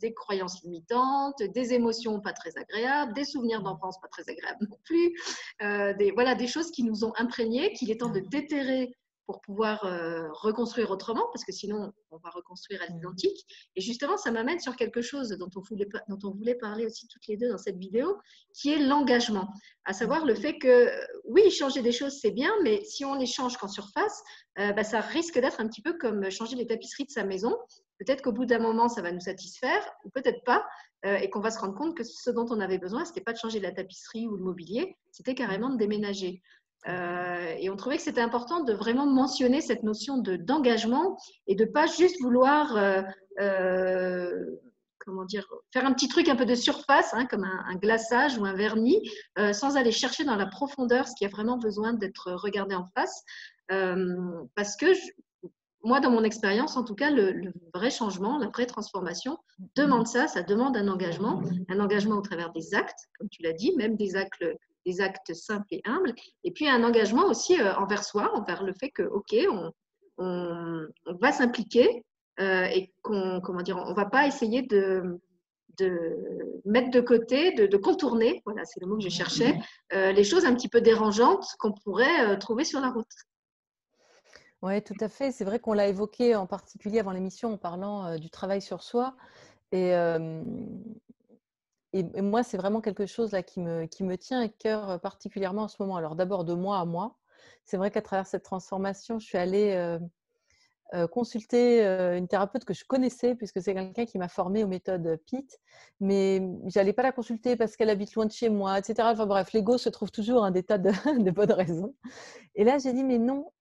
[0.00, 4.78] des croyances limitantes, des émotions pas très agréables, des souvenirs d'enfance pas très agréables non
[4.84, 5.14] plus,
[5.98, 9.84] des, voilà, des choses qui nous ont imprégnées, qu'il est temps de déterrer pour pouvoir
[9.84, 12.94] euh, reconstruire autrement, parce que sinon, on va reconstruire à mmh.
[12.94, 13.46] l'identique.
[13.76, 17.06] Et justement, ça m'amène sur quelque chose dont on, voulait, dont on voulait parler aussi
[17.08, 18.18] toutes les deux dans cette vidéo,
[18.54, 19.48] qui est l'engagement.
[19.84, 20.90] À savoir le fait que,
[21.24, 24.22] oui, changer des choses, c'est bien, mais si on les change qu'en surface,
[24.58, 27.56] euh, bah, ça risque d'être un petit peu comme changer les tapisseries de sa maison.
[27.98, 30.64] Peut-être qu'au bout d'un moment, ça va nous satisfaire, ou peut-être pas,
[31.04, 33.22] euh, et qu'on va se rendre compte que ce dont on avait besoin, ce n'était
[33.22, 36.42] pas de changer la tapisserie ou le mobilier, c'était carrément de déménager.
[36.88, 41.16] Euh, et on trouvait que c'était important de vraiment mentionner cette notion d'engagement
[41.46, 43.02] et de pas juste vouloir euh,
[43.40, 44.32] euh,
[44.98, 48.44] comment dire, faire un petit truc un peu de surface, hein, comme un, glaçage ou
[48.44, 49.00] un vernis,
[49.52, 53.24] sans aller chercher dans la profondeur ce qui a vraiment besoin d'être regardé en face.
[53.68, 54.86] parce que
[55.82, 59.38] moi, dans mon expérience, en tout cas, le, le, vrai changement, la vraie transformation
[59.74, 63.54] demande ça, ça demande un engagement, un engagement au travers des actes, comme tu l'as
[63.54, 64.44] dit, même des actes
[64.86, 66.14] des actes simples et humbles,
[66.44, 69.72] et puis un engagement aussi euh, envers soi, envers le fait que, ok, on,
[70.18, 70.86] on,
[71.20, 72.04] va s'impliquer
[72.40, 75.20] euh, et qu'on, comment dire, on va pas essayer de,
[75.78, 79.58] de mettre de côté, de, contourner, voilà, c'est le mot que je cherchais,
[79.92, 83.06] euh, les choses un petit peu dérangeantes qu'on pourrait trouver sur la route.
[84.62, 85.32] Oui, tout à fait.
[85.32, 89.16] C'est vrai qu'on l'a évoqué en particulier avant l'émission en parlant du travail sur soi.
[89.72, 89.92] Et,
[91.92, 95.62] et, moi, c'est vraiment quelque chose là qui me, qui me tient à cœur particulièrement
[95.62, 95.96] en ce moment.
[95.96, 97.16] Alors d'abord de moi à moi.
[97.64, 99.98] C'est vrai qu'à travers cette transformation, je suis allée
[101.10, 101.82] consulter
[102.16, 105.58] une thérapeute que je connaissais puisque c'est quelqu'un qui m'a formée aux méthodes PIT,
[106.00, 109.08] mais j'allais pas la consulter parce qu'elle habite loin de chez moi, etc.
[109.12, 111.94] Enfin bref, l'ego se trouve toujours un des tas de, bonnes raisons.
[112.54, 113.52] Et là, j'ai dit mais non,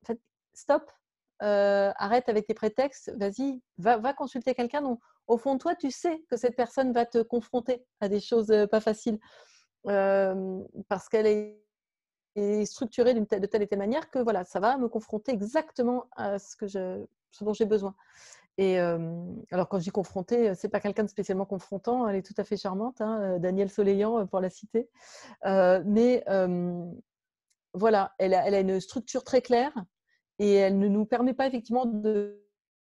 [0.54, 0.92] stop,
[1.40, 5.00] arrête avec tes prétextes, vas-y, va, va consulter quelqu'un dont
[5.32, 8.54] au fond de toi, tu sais que cette personne va te confronter à des choses
[8.70, 9.18] pas faciles
[9.84, 11.28] parce qu'elle
[12.36, 16.38] est, structurée de telle et telle manière que voilà, ça va me confronter exactement à
[16.38, 17.06] ce,
[17.42, 17.96] dont j'ai besoin.
[18.58, 22.36] Et alors, quand je dis confrontée, c'est pas quelqu'un de spécialement confrontant, elle est tout
[22.38, 24.90] à fait charmante, hein, Danielle Soleillant pour la citer.
[25.44, 26.24] mais
[27.74, 29.74] voilà, elle a, une structure très claire
[30.40, 32.42] et elle ne nous permet pas effectivement de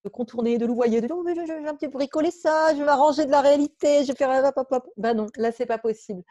[0.05, 2.89] de contourner, de louvoyer, de dire oh, je, vais un petit bricoler ça, je vais
[2.89, 4.53] arranger de la réalité, je vais faire
[4.97, 6.23] Ben non, là c'est pas possible.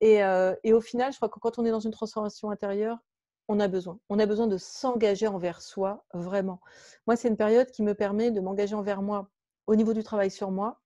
[0.00, 2.98] Et, euh, et, au final, je crois que quand on est dans une transformation intérieure,
[3.48, 3.98] on a besoin.
[4.08, 6.60] On a besoin de s'engager envers soi, vraiment.
[7.06, 9.30] Moi, c'est une période qui me permet de m'engager envers moi
[9.66, 10.80] au niveau du travail sur moi,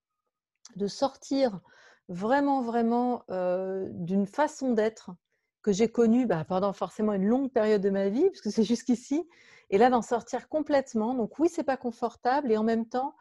[0.76, 1.60] de sortir
[2.08, 5.10] vraiment, vraiment euh, d'une façon d'être
[5.62, 9.26] que j'ai connue bah, pendant forcément une longue période de ma vie, puisque c'est jusqu'ici,
[9.70, 11.14] et là, d'en sortir complètement.
[11.14, 13.14] Donc oui, c'est pas confortable et en même temps,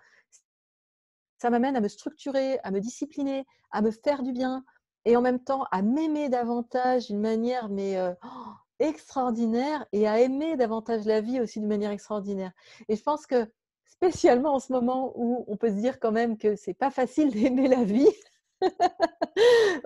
[1.37, 4.63] ça m'amène à me structurer, à me discipliner, à me faire du bien
[5.05, 10.19] et en même temps à m'aimer davantage d'une manière mais euh, oh, extraordinaire et à
[10.19, 12.51] aimer davantage la vie aussi d'une manière extraordinaire.
[12.89, 13.47] Et je pense que
[13.85, 17.31] spécialement en ce moment où on peut se dire quand même que c'est pas facile
[17.31, 18.09] d'aimer la vie.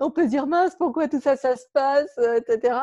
[0.00, 2.78] On peut dire mince pourquoi tout ça ça se passe etc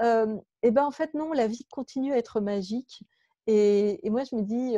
[0.00, 3.04] euh, et ben en fait non la vie continue à être magique
[3.52, 4.76] et, moi, je me dis,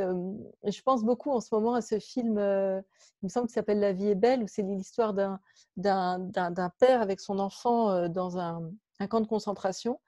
[0.64, 3.92] je pense beaucoup en ce moment à ce film, il me semble qu'il s'appelle La
[3.92, 8.70] vie est belle, où c'est l'histoire d'un père avec son enfant dans un,
[9.10, 10.00] camp de concentration.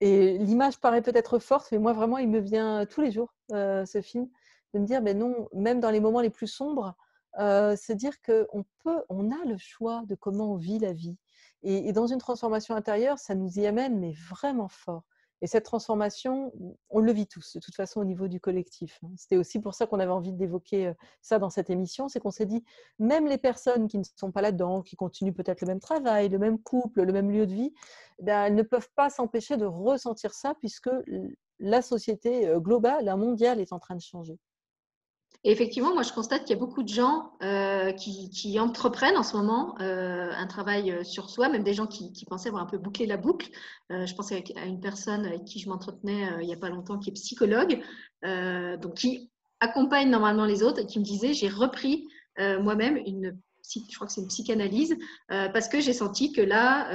[0.00, 4.00] Et l'image paraît peut-être forte, mais moi, vraiment, il me vient tous les jours, ce
[4.02, 4.28] film,
[4.72, 6.94] de me dire, mais non, même dans les moments les plus sombres,
[7.38, 11.16] se dire qu'on peut, on a le choix de comment on vit la vie.
[11.62, 15.04] et dans une transformation intérieure, ça nous y amène, mais vraiment fort.
[15.42, 16.52] Et cette transformation,
[16.88, 18.98] on le vit tous, de toute façon, au niveau du collectif.
[19.02, 19.10] Hein.
[19.16, 22.46] C'était aussi pour ça qu'on avait envie d'évoquer ça dans cette émission, c'est qu'on s'est
[22.46, 22.64] dit,
[22.98, 26.38] même les personnes qui ne sont pas là-dedans, qui continuent peut-être le même travail, le
[26.38, 27.74] même couple, le même lieu de vie,
[28.22, 30.90] ben, elles ne peuvent pas s'empêcher de ressentir ça puisque
[31.58, 34.38] la société globale, la mondiale, est en train de changer.
[35.44, 39.22] Et effectivement, moi, je constate qu'il y a beaucoup de gens euh, qui, entreprennent en
[39.22, 42.66] ce moment euh, un travail euh, sur soi, même des gens qui, pensaient avoir un
[42.66, 43.48] peu bouclé la boucle.
[43.90, 47.10] je pense à une personne avec qui je m'entretenais il n'y a pas longtemps, qui
[47.10, 47.80] est psychologue,
[48.24, 49.30] donc qui
[49.60, 52.08] accompagne normalement les autres et qui me disait, j'ai repris
[52.38, 54.96] moi-même une je crois que c'est une psychanalyse,
[55.28, 56.88] parce que j'ai senti que là,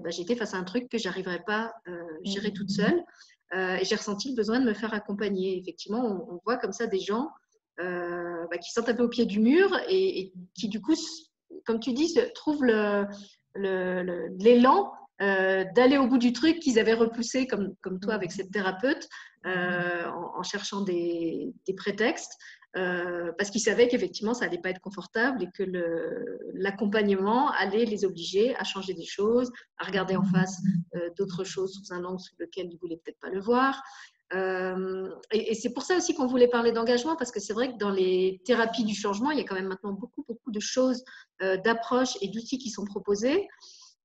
[0.00, 1.90] bah, j'étais face à un truc que j'arriverais pas à
[2.24, 3.02] gérer toute seule.
[3.54, 5.58] et j'ai ressenti le besoin de me faire accompagner.
[5.58, 7.28] Effectivement, on, voit comme ça des gens
[7.78, 10.94] bah, qui sont un peu au pied du mur et, qui, du coup,
[11.64, 13.18] comme tu dis, trouvent l'élan
[15.18, 19.08] d'aller au bout du truc qu'ils avaient repoussé, comme, comme toi avec cette thérapeute,
[19.44, 22.36] en, cherchant des, des prétextes.
[22.76, 25.62] Euh, parce qu'ils savaient qu'effectivement, ça n'allait pas être confortable et que
[26.54, 30.58] l'accompagnement allait les obliger à changer des choses, à regarder en face
[30.94, 33.82] euh, d'autres choses sous un angle sous lequel ils ne voulaient peut-être pas le voir.
[34.34, 37.78] Euh, et, c'est pour ça aussi qu'on voulait parler d'engagement, parce que c'est vrai que
[37.78, 41.04] dans les thérapies du changement, il y a quand même maintenant beaucoup, beaucoup de choses,
[41.40, 43.48] d'approches et d'outils qui sont proposés.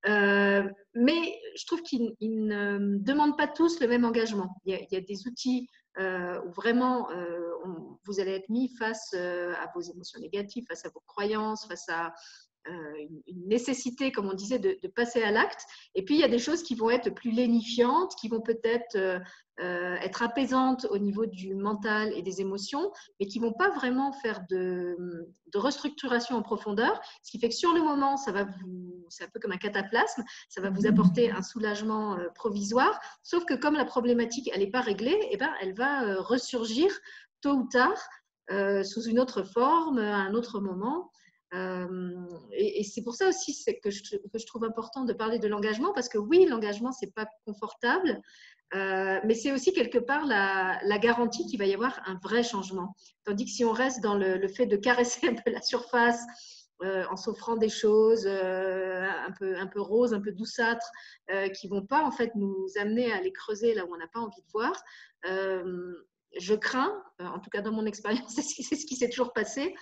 [0.05, 4.55] mais je trouve qu'ils ne demandent pas tous le même engagement.
[4.65, 5.69] Il y a, des outils
[5.99, 7.55] euh, où vraiment euh,
[8.05, 11.89] vous allez être mis face euh, à vos émotions négatives, face à vos croyances, face
[11.89, 12.13] à
[12.67, 15.61] une, nécessité, comme on disait, de, passer à l'acte.
[15.95, 19.21] Et puis, il y a des choses qui vont être plus lénifiantes, qui vont peut-être
[19.59, 24.11] euh, être apaisantes au niveau du mental et des émotions, mais qui vont pas vraiment
[24.11, 24.95] faire de,
[25.55, 27.01] restructuration en profondeur.
[27.23, 29.57] Ce qui fait que sur le moment, ça va vous, c'est un peu comme un
[29.57, 32.99] cataplasme, ça va vous apporter un soulagement euh, provisoire.
[33.23, 36.21] Sauf que comme la problématique elle n'est pas réglée, et eh ben, elle va euh,
[36.21, 36.91] ressurgir
[37.41, 37.97] tôt ou tard
[38.85, 41.11] sous une autre forme, à un autre moment.
[41.53, 46.17] Et, c'est pour ça aussi que je, trouve important de parler de l'engagement, parce que
[46.17, 48.21] oui, l'engagement, c'est pas confortable,
[48.73, 52.95] mais c'est aussi quelque part la, garantie qu'il va y avoir un vrai changement.
[53.23, 56.21] Tandis que si on reste dans le, fait de caresser un peu la surface
[56.81, 60.91] en s'offrant des choses un, peu, un peu roses, un peu douceâtres,
[61.55, 64.19] qui vont pas en fait nous amener à les creuser là où on n'a pas
[64.19, 64.83] envie de voir,
[66.39, 69.73] je crains, en tout cas dans mon expérience, c'est ce qui s'est toujours passé,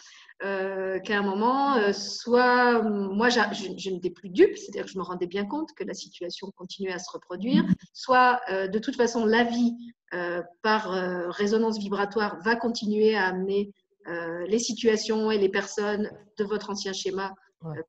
[0.44, 5.04] euh, qu'à un moment, euh, soit moi, je, n'étais plus dupe, c'est-à-dire que je me
[5.04, 7.64] rendais bien compte que la situation continuait à se reproduire,
[7.94, 9.74] soit euh, de toute façon, la vie,
[10.62, 10.92] par
[11.34, 13.74] résonance vibratoire, va continuer à amener
[14.48, 17.34] les situations et les personnes de votre ancien schéma,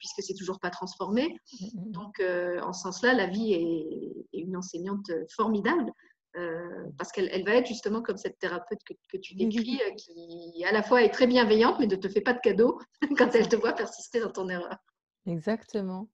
[0.00, 1.28] puisque c'est toujours pas transformé.
[1.28, 1.92] Mm, mm, mm.
[1.92, 2.20] Donc,
[2.64, 5.92] en ce sens-là, la vie est une enseignante formidable.
[6.36, 10.72] Euh, parce qu'elle va être justement comme cette thérapeute que, tu décris, euh, qui à
[10.72, 12.78] la fois est très bienveillante, mais ne te fait pas de cadeau
[13.18, 14.76] quand elle te voit persister dans ton erreur.
[15.26, 16.08] Exactement.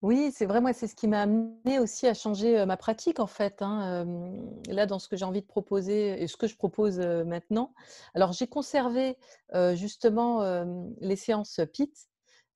[0.00, 3.20] Oui, c'est vrai, moi, c'est ce qui m'a amené aussi à changer euh, ma pratique,
[3.20, 3.62] en fait.
[3.62, 4.06] Hein,
[4.68, 7.74] là, dans ce que j'ai envie de proposer et ce que je propose maintenant.
[8.14, 9.16] Alors, j'ai conservé
[9.74, 10.64] justement
[11.00, 11.92] les séances PIT,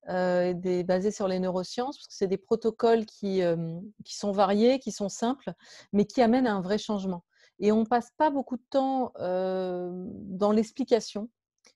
[0.09, 3.41] euh, des, basés sur les neurosciences, parce que c'est des protocoles qui,
[4.03, 5.53] qui, sont variés, qui sont simples,
[5.91, 7.23] mais qui amènent à un vrai changement.
[7.59, 11.29] Et on ne passe pas beaucoup de temps dans l'explication,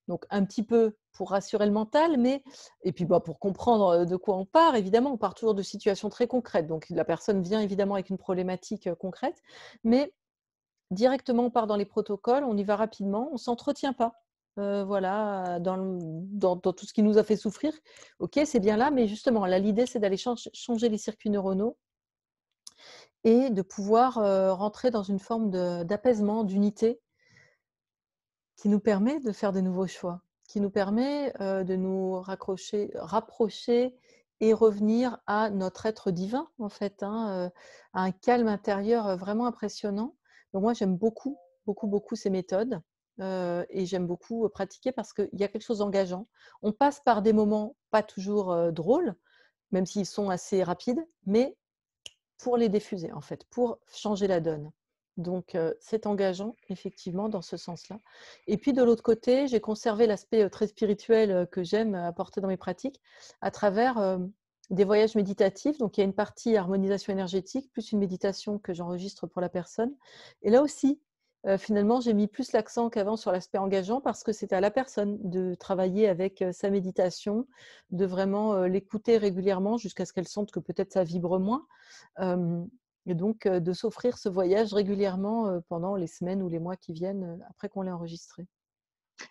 [0.07, 2.43] donc un petit peu pour rassurer le mental, mais
[2.83, 6.09] et puis bah, pour comprendre de quoi on part, évidemment, on part toujours de situations
[6.09, 6.67] très concrètes.
[6.67, 9.41] Donc la personne vient évidemment avec une problématique concrète,
[9.83, 10.13] mais
[10.91, 14.13] directement on part dans les protocoles, on y va rapidement, on ne s'entretient pas.
[14.57, 17.73] Euh, voilà, dans, tout ce qui nous a fait souffrir.
[18.19, 21.77] Ok, c'est bien là, mais justement, là, l'idée, c'est d'aller changer les circuits neuronaux
[23.23, 25.51] et de pouvoir euh, rentrer dans une forme
[25.85, 26.99] d'apaisement, d'unité
[28.55, 32.91] qui nous permet de faire de nouveaux choix, qui nous permet euh, de nous raccrocher,
[32.95, 33.95] rapprocher
[34.39, 37.51] et revenir à notre être divin, en fait, hein,
[37.93, 40.15] à un calme intérieur vraiment impressionnant.
[40.53, 42.81] Donc moi, j'aime beaucoup, beaucoup, beaucoup ces méthodes
[43.19, 46.27] et j'aime beaucoup pratiquer parce qu'il y a quelque chose d'engageant.
[46.61, 49.15] On passe par des moments pas toujours drôles,
[49.71, 51.55] même s'ils sont assez rapides, mais
[52.37, 54.71] pour les diffuser, en fait, pour changer la donne.
[55.17, 57.99] Donc, c'est engageant, effectivement, dans ce sens-là.
[58.45, 62.57] Et puis, de l'autre côté, j'ai conservé l'aspect très spirituel que j'aime apporter dans mes
[62.57, 63.01] pratiques
[63.41, 64.19] à travers
[64.69, 65.79] des voyages méditatifs.
[65.79, 69.49] Donc, il y a une partie harmonisation énergétique, plus une méditation que j'enregistre pour la
[69.49, 69.95] personne.
[70.43, 71.01] Et là aussi,
[71.57, 75.17] finalement, j'ai mis plus l'accent qu'avant sur l'aspect engageant parce que c'était à la personne
[75.21, 77.47] de travailler avec sa méditation,
[77.91, 81.65] de vraiment l'écouter régulièrement jusqu'à ce qu'elle sente que peut-être ça vibre moins.
[82.19, 87.39] et donc, de s'offrir ce voyage régulièrement pendant les semaines ou les mois qui viennent
[87.49, 88.47] après qu'on l'ait enregistré.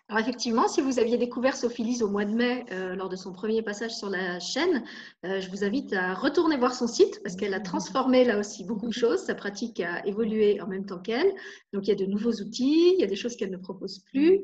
[0.09, 3.15] Alors effectivement, si vous aviez découvert Sophie Lise au mois de mai euh, lors de
[3.15, 4.83] son premier passage sur la chaîne,
[5.25, 8.63] euh, je vous invite à retourner voir son site parce qu'elle a transformé là aussi
[8.63, 9.19] beaucoup de choses.
[9.19, 11.33] Sa pratique a évolué en même temps qu'elle.
[11.73, 13.99] Donc il y a de nouveaux outils, il y a des choses qu'elle ne propose
[14.11, 14.43] plus.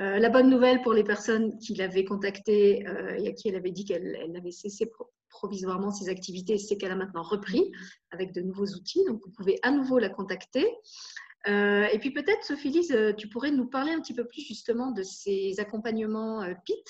[0.00, 2.84] Euh, la bonne nouvelle pour les personnes qui l'avaient contactée
[3.18, 4.90] et à qui elle avait dit qu'elle avait cessé
[5.28, 7.70] provisoirement ses activités, c'est qu'elle a maintenant repris
[8.10, 9.04] avec de nouveaux outils.
[9.06, 10.66] Donc vous pouvez à nouveau la contacter.
[11.48, 14.92] Euh, et puis peut-être, Sophie-Lise, euh, tu pourrais nous parler un petit peu plus justement
[14.92, 16.84] de ces accompagnements euh, PIT,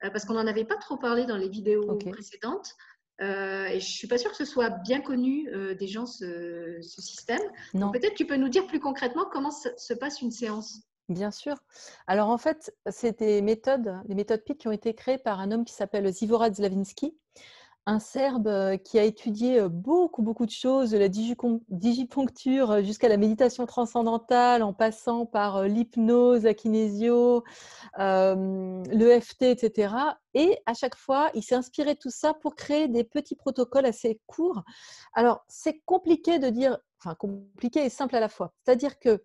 [0.00, 2.74] parce qu'on n'en avait pas trop parlé dans les vidéos précédentes.
[3.20, 6.06] Euh, et je ne suis pas sûre que ce soit bien connu euh, des gens,
[6.06, 7.42] ce, système.
[7.72, 10.80] Peut-être tu peux nous dire plus concrètement comment se passe une séance.
[11.08, 11.56] Bien sûr.
[12.06, 15.50] Alors en fait, c'est des méthodes, les méthodes PIT qui ont été créées par un
[15.52, 17.16] homme qui s'appelle Zivorad Slavinsky,
[17.86, 22.82] un Serbe euh, qui a étudié euh, beaucoup, beaucoup de choses, de la digipuncture euh,
[22.82, 27.42] jusqu'à la méditation transcendantale, en passant par l'hypnose, la kinésio,
[27.98, 29.94] l'EFT, etc.
[30.34, 33.86] Et à chaque fois, il s'est inspiré de tout ça pour créer des petits protocoles
[33.86, 34.62] assez courts.
[35.12, 38.52] Alors, c'est compliqué de dire, enfin, compliqué et simple à la fois.
[38.64, 39.24] C'est-à-dire que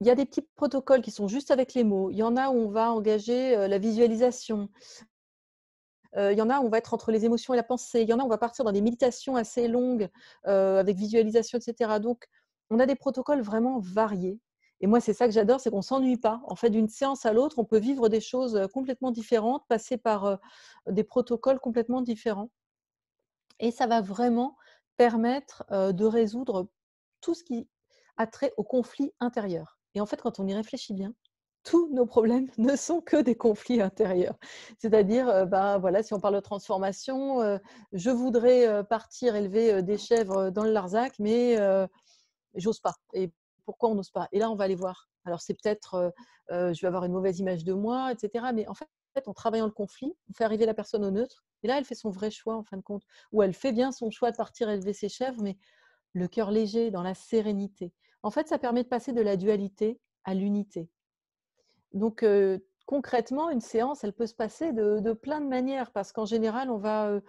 [0.00, 2.10] il y a des petits protocoles qui sont juste avec les mots.
[2.10, 4.68] Il y en a où on va engager la visualisation.
[6.16, 8.02] Euh, il y en a on va être entre les émotions et la pensée.
[8.02, 10.08] Il y en a on va partir dans des méditations assez longues
[10.46, 11.98] euh, avec visualisation, etc.
[12.00, 12.26] Donc,
[12.70, 14.40] on a des protocoles vraiment variés.
[14.80, 16.40] Et moi, c'est ça que j'adore, c'est qu'on s'ennuie pas.
[16.46, 19.96] En fait, d'une séance à l'autre, on peut vivre des choses euh, complètement différentes, passer
[19.96, 20.38] par
[20.88, 22.50] des protocoles complètement différents.
[23.60, 24.56] Et ça va vraiment
[24.96, 26.68] permettre de résoudre
[27.20, 27.68] tout ce qui
[28.16, 29.78] a trait au conflit intérieur.
[29.94, 31.14] Et en fait, quand on y réfléchit bien,
[31.64, 34.38] tous nos problèmes ne sont que des conflits intérieurs.
[34.78, 37.58] C'est-à-dire, ben, voilà, si on parle de transformation,
[37.92, 41.56] je voudrais partir élever des chèvres dans le Larzac, mais
[42.54, 42.94] j'ose pas.
[43.14, 43.32] Et
[43.64, 44.28] pourquoi on n'ose pas?
[44.32, 45.08] Et là, on va aller voir.
[45.24, 46.12] Alors, c'est peut-être,
[46.50, 48.46] je vais avoir une mauvaise image de moi, etc.
[48.54, 48.88] Mais en fait,
[49.26, 51.44] en travaillant le conflit, on fait arriver la personne au neutre.
[51.62, 53.04] Et là, elle fait son vrai choix, en fin de compte.
[53.32, 55.56] Ou elle fait bien son choix de partir élever ses chèvres, mais
[56.12, 57.92] le cœur léger, dans la sérénité.
[58.22, 60.90] En fait, ça permet de passer de la dualité à l'unité.
[61.94, 62.24] Donc,
[62.86, 66.78] concrètement, une séance, elle peut se passer de, plein de manières parce qu'en général, on
[66.78, 67.20] va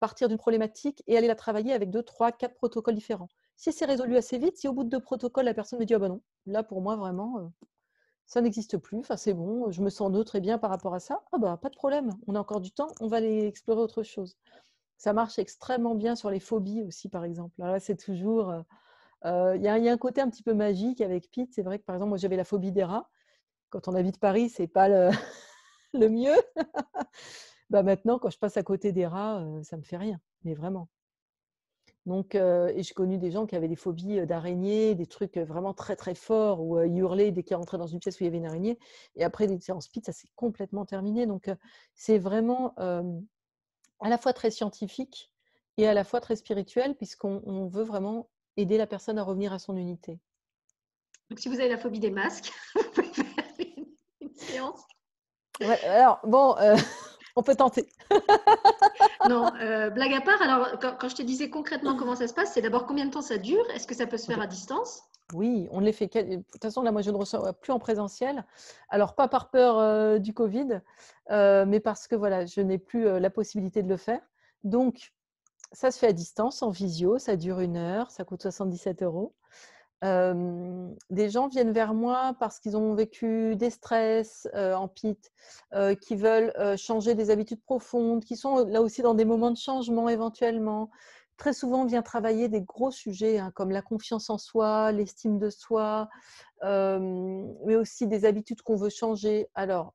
[0.00, 3.28] partir d'une problématique et aller la travailler avec deux, trois, quatre protocoles différents.
[3.56, 5.94] Si c'est résolu assez vite, si au bout de deux protocoles, la personne me dit
[5.94, 7.52] ah ben non, là pour moi vraiment,
[8.26, 11.00] ça n'existe plus, enfin c'est bon, je me sens neutre et bien par rapport à
[11.00, 13.80] ça, ah bah pas de problème, on a encore du temps, on va aller explorer
[13.80, 14.36] autre chose.
[14.98, 17.54] Ça marche extrêmement bien sur les phobies aussi, par exemple.
[17.58, 18.52] là, c'est toujours
[19.24, 21.52] il y, a un côté un petit peu magique avec Pete.
[21.52, 23.08] C'est vrai que par exemple, moi j'avais la phobie des rats.
[23.70, 25.10] Quand on habite Paris, c'est pas le,
[26.08, 26.36] mieux.
[27.70, 30.88] bah maintenant, quand je passe à côté des rats, ça me fait rien, mais vraiment.
[32.06, 35.94] Donc, et j'ai connu des gens qui avaient des phobies d'araignées, des trucs vraiment très
[35.94, 38.38] très forts, où ils hurlaient dès qu'ils rentraient dans une pièce où il y avait
[38.38, 38.78] une araignée.
[39.14, 41.26] Et après des séances PIT, ça s'est complètement terminé.
[41.26, 41.50] Donc,
[41.94, 42.74] c'est vraiment
[44.00, 45.30] à la fois très scientifique
[45.76, 48.28] et à la fois très spirituel, puisqu'on veut vraiment
[48.58, 50.18] aider la personne à revenir à son unité.
[51.30, 53.26] Donc, si vous avez la phobie des masques, vous pouvez faire
[54.20, 54.80] une, séance.
[55.84, 56.76] alors, bon, euh,
[57.36, 57.88] on peut tenter.
[59.28, 62.52] non, euh, blague à part, alors, quand, je te disais concrètement comment ça se passe,
[62.52, 63.68] c'est d'abord combien de temps ça dure?
[63.70, 65.02] Est-ce que ça peut se faire à distance?
[65.34, 66.06] Oui, on les fait.
[66.06, 68.46] De toute façon, là, moi, je ne reçois plus en présentiel.
[68.88, 70.80] Alors, pas par peur euh, du Covid,
[71.30, 74.22] mais parce que voilà, je n'ai plus la possibilité de le faire.
[74.64, 75.12] Donc,
[75.72, 79.34] ça se fait à distance, en visio, ça dure une heure, ça coûte 77 euros.
[80.02, 85.18] des gens viennent vers moi parce qu'ils ont vécu des stress en PIT,
[86.00, 90.08] qui veulent changer des habitudes profondes, qui sont là aussi dans des moments de changement
[90.08, 90.90] éventuellement.
[91.36, 95.38] Très souvent, on vient travailler des gros sujets hein, comme la confiance en soi, l'estime
[95.38, 96.08] de soi,
[96.62, 99.48] mais aussi des habitudes qu'on veut changer.
[99.54, 99.94] Alors,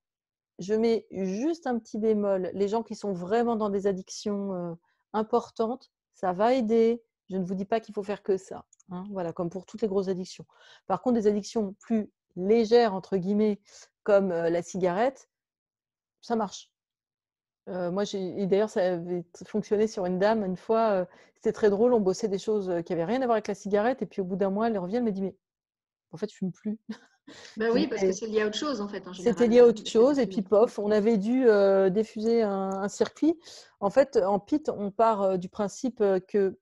[0.59, 2.51] je mets juste un petit bémol.
[2.53, 4.77] Les gens qui sont vraiment dans des addictions
[5.13, 7.03] importante, ça va aider.
[7.29, 8.65] Je ne vous dis pas qu'il faut faire que ça.
[8.89, 10.45] Hein, voilà, comme pour toutes les grosses addictions.
[10.87, 13.61] Par contre, des addictions plus légères, entre guillemets,
[14.03, 15.29] comme la cigarette,
[16.21, 16.71] ça marche.
[17.67, 21.07] moi, j'ai d'ailleurs, ça avait fonctionné sur une dame une fois.
[21.35, 21.93] C'était très drôle.
[21.93, 24.01] On bossait des choses qui n'avaient rien à voir avec la cigarette.
[24.01, 25.35] Et puis, au bout d'un mois, elle revient, elle me dit Mais
[26.11, 26.79] en fait, je fume plus.
[27.57, 29.03] Ben oui, parce que c'est lié à autre chose en fait.
[29.13, 33.39] C'était lié à autre chose et puis pof, on avait dû euh, diffuser un, circuit.
[33.79, 36.57] En fait, en PIT, on part euh, du principe euh, que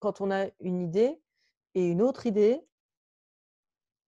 [0.00, 1.20] quand on a une idée
[1.74, 2.60] et une autre idée,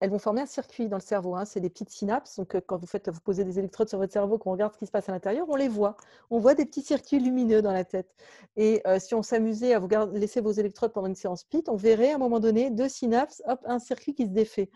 [0.01, 1.35] elles vont former un circuit dans le cerveau.
[1.35, 1.45] Hein.
[1.45, 2.35] C'est des petites synapses.
[2.35, 4.85] Donc, quand vous faites, vous posez des électrodes sur votre cerveau, qu'on regarde ce qui
[4.85, 5.95] se passe à l'intérieur, on les voit.
[6.29, 8.13] On voit des petits circuits lumineux dans la tête.
[8.57, 12.11] Et si on s'amusait à vous laisser vos électrodes pendant une séance PIT, on verrait
[12.11, 14.69] à un moment donné deux synapses, hop, un circuit qui se défait.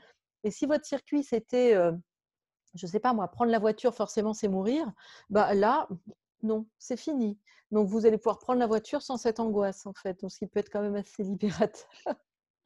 [0.43, 1.73] Et si votre circuit, c'était,
[2.73, 4.91] je ne sais pas moi, prendre la voiture, forcément, c'est mourir,
[5.29, 5.87] bah là,
[6.43, 7.37] non, c'est fini.
[7.71, 10.19] Donc, vous allez pouvoir prendre la voiture sans cette angoisse, en fait.
[10.21, 11.89] Donc, ce qui peut être quand même assez libérateur.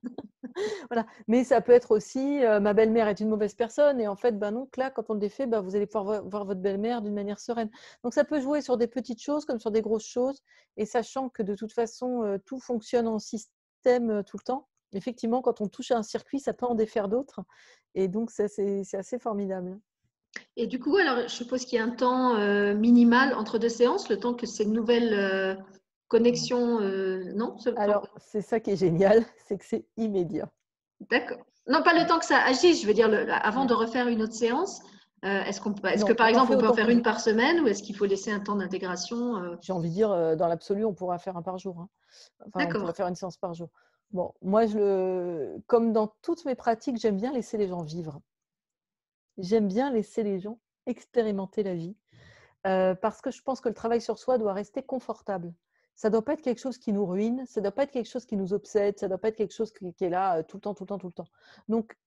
[0.89, 1.05] voilà.
[1.27, 4.51] Mais ça peut être aussi, ma belle-mère est une mauvaise personne, et en fait, ben
[4.51, 7.39] non, là, quand on le défait, ben, vous allez pouvoir voir votre belle-mère d'une manière
[7.39, 7.69] sereine.
[8.03, 10.41] Donc, ça peut jouer sur des petites choses comme sur des grosses choses,
[10.77, 15.61] et sachant que de toute façon, tout fonctionne en système tout le temps effectivement, quand
[15.61, 17.41] on touche à un circuit, ça peut en défaire d'autres.
[17.95, 19.79] Et donc, c'est assez formidable.
[20.55, 23.69] Et du coup, alors, je suppose qu'il y a un temps euh, minimal entre deux
[23.69, 25.55] séances, le temps que ces nouvelles euh,
[26.07, 30.49] connexions, euh, non Alors, c'est ça qui est génial, c'est que c'est immédiat.
[31.09, 31.45] D'accord.
[31.67, 33.09] Non, pas le temps que ça agisse, je veux dire,
[33.41, 34.81] avant de refaire une autre séance,
[35.21, 37.81] est-ce qu'on est-ce que par exemple on peut en faire une par semaine ou est-ce
[37.81, 41.37] qu'il faut laisser un temps d'intégration J'ai envie de dire, dans l'absolu, on pourra faire
[41.37, 41.79] un par jour.
[41.79, 41.87] Hein.
[42.53, 43.69] Enfin, on pourrait faire une séance par jour.
[44.13, 45.63] Bon, moi, je le...
[45.67, 48.21] comme dans toutes mes pratiques, j'aime bien laisser les gens vivre.
[49.37, 51.95] J'aime bien laisser les gens expérimenter la vie
[52.63, 55.53] parce que je pense que le travail sur soi doit rester confortable.
[55.95, 57.91] Ça ne doit pas être quelque chose qui nous ruine, ça ne doit pas être
[57.91, 60.43] quelque chose qui nous obsède, ça ne doit pas être quelque chose qui, est là
[60.43, 61.27] tout le temps, tout le temps, tout le temps.
[61.67, 61.97] Donc,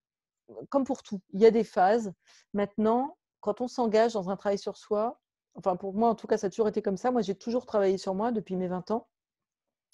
[0.71, 2.13] comme pour tout, il y a des phases.
[2.53, 5.21] Maintenant, quand on s'engage dans un travail sur soi,
[5.55, 7.11] enfin pour moi en tout cas, ça a toujours été comme ça.
[7.11, 9.09] Moi, j'ai toujours travaillé sur moi depuis mes 20 ans.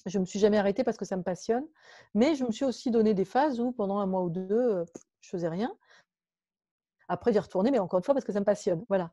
[0.06, 1.66] Je ne me suis jamais arrêtée parce que ça me passionne.
[2.14, 4.84] Mais je me suis aussi donné des phases où pendant un mois ou deux,
[5.20, 5.76] je faisais rien.
[7.08, 8.84] Après, d'y retourner, mais encore une fois, parce que ça me passionne.
[8.88, 9.10] Voilà.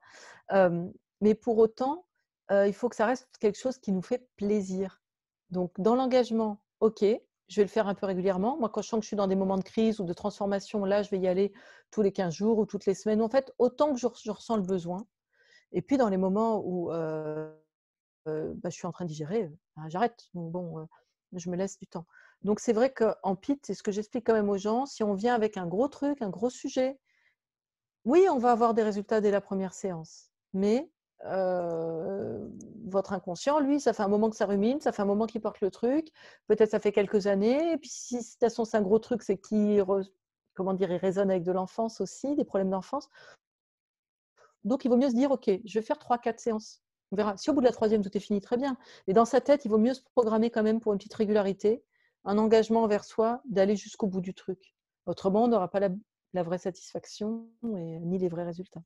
[1.22, 2.06] mais pour autant,
[2.52, 5.02] il faut que ça reste quelque chose qui nous fait plaisir.
[5.52, 7.04] Donc, dans l'engagement, OK,
[7.50, 8.58] je vais le faire un peu régulièrement.
[8.58, 10.86] Moi, quand je sens que je suis dans des moments de crise ou de transformation,
[10.86, 11.52] là, je vais y aller
[11.92, 13.22] tous les 15 jours ou toutes les semaines.
[13.22, 15.06] En fait, autant que je, ressens le besoin.
[15.72, 16.92] Et puis, dans les moments où
[18.56, 20.30] bah, je suis en train d'y gérer, bah, j'arrête.
[20.34, 20.88] Bon,
[21.34, 22.06] je me laisse du temps.
[22.44, 25.14] Donc, c'est vrai qu'en PIT, c'est ce que j'explique quand même aux gens, si on
[25.14, 27.00] vient avec un gros truc, un gros sujet,
[28.06, 30.90] oui, on va avoir des résultats dès la première séance, mais
[32.86, 35.42] votre inconscient, lui, ça fait un moment que ça rumine, ça fait un moment qu'il
[35.42, 36.08] porte le truc,
[36.48, 39.22] peut-être ça fait quelques années, et puis si de toute façon c'est un gros truc,
[39.22, 39.84] c'est qu'il
[40.54, 43.10] comment dire, il résonne avec de l'enfance aussi, des problèmes d'enfance.
[44.64, 46.82] Donc il vaut mieux se dire, ok, je vais faire 3-4 séances.
[47.12, 47.38] On verra.
[47.38, 48.78] Si au bout de la troisième, tout est fini, très bien.
[49.08, 51.84] Mais dans sa tête, il vaut mieux se programmer quand même pour une petite régularité,
[52.24, 54.76] un engagement envers soi, d'aller jusqu'au bout du truc.
[55.06, 58.84] Autrement, on n'aura pas la, vraie satisfaction et ni les vrais résultats.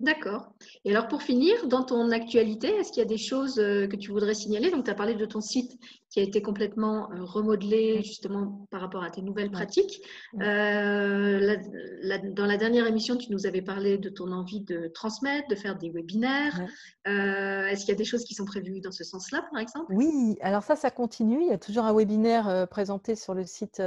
[0.00, 0.54] D'accord.
[0.86, 3.96] Et alors pour finir, dans ton actualité, est-ce qu'il y a des choses euh, que
[3.96, 4.70] tu voudrais signaler?
[4.70, 5.78] Donc tu as parlé de ton site
[6.08, 10.00] qui a été complètement euh, remodelé justement par rapport à tes nouvelles pratiques.
[10.40, 11.54] Euh,
[12.34, 15.76] dans la dernière émission, tu nous avais parlé de ton envie de transmettre, de faire
[15.76, 16.58] des webinaires.
[17.04, 19.92] est-ce qu'il y a des choses qui sont prévues dans ce sens-là, par exemple?
[19.94, 21.42] Oui, alors ça, ça continue.
[21.42, 23.82] Il y a toujours un webinaire présenté sur le site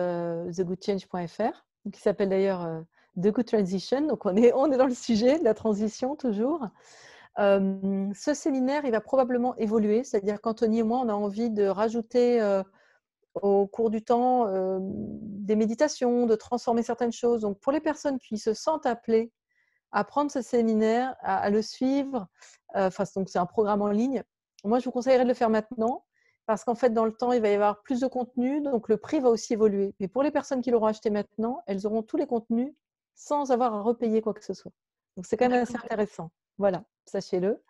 [0.56, 2.84] thegoodchange.fr qui s'appelle d'ailleurs
[3.18, 4.02] The Good Transition.
[4.02, 6.68] Donc, on est, on est dans le sujet de la transition toujours.
[7.38, 12.62] ce séminaire, il va probablement évoluer, c'est-à-dire qu'Anthony et moi, on a envie de rajouter
[13.36, 14.48] au cours du temps
[14.80, 17.42] des méditations, de transformer certaines choses.
[17.42, 19.32] Donc, pour les personnes qui se sentent appelées
[19.92, 22.28] à prendre ce séminaire, à, le suivre,
[23.16, 24.24] donc c'est un programme en ligne,
[24.64, 26.06] moi, je vous conseillerais de le faire maintenant
[26.46, 28.98] parce qu'en fait, dans le temps, il va y avoir plus de contenu, donc le
[28.98, 29.94] prix va aussi évoluer.
[30.00, 32.74] Mais pour les personnes qui l'auront acheté maintenant, elles auront tous les contenus
[33.16, 34.72] sans avoir à repayer quoi que ce soit.
[35.16, 36.32] Donc c'est quand même assez intéressant.
[36.58, 37.62] Voilà, sachez-le.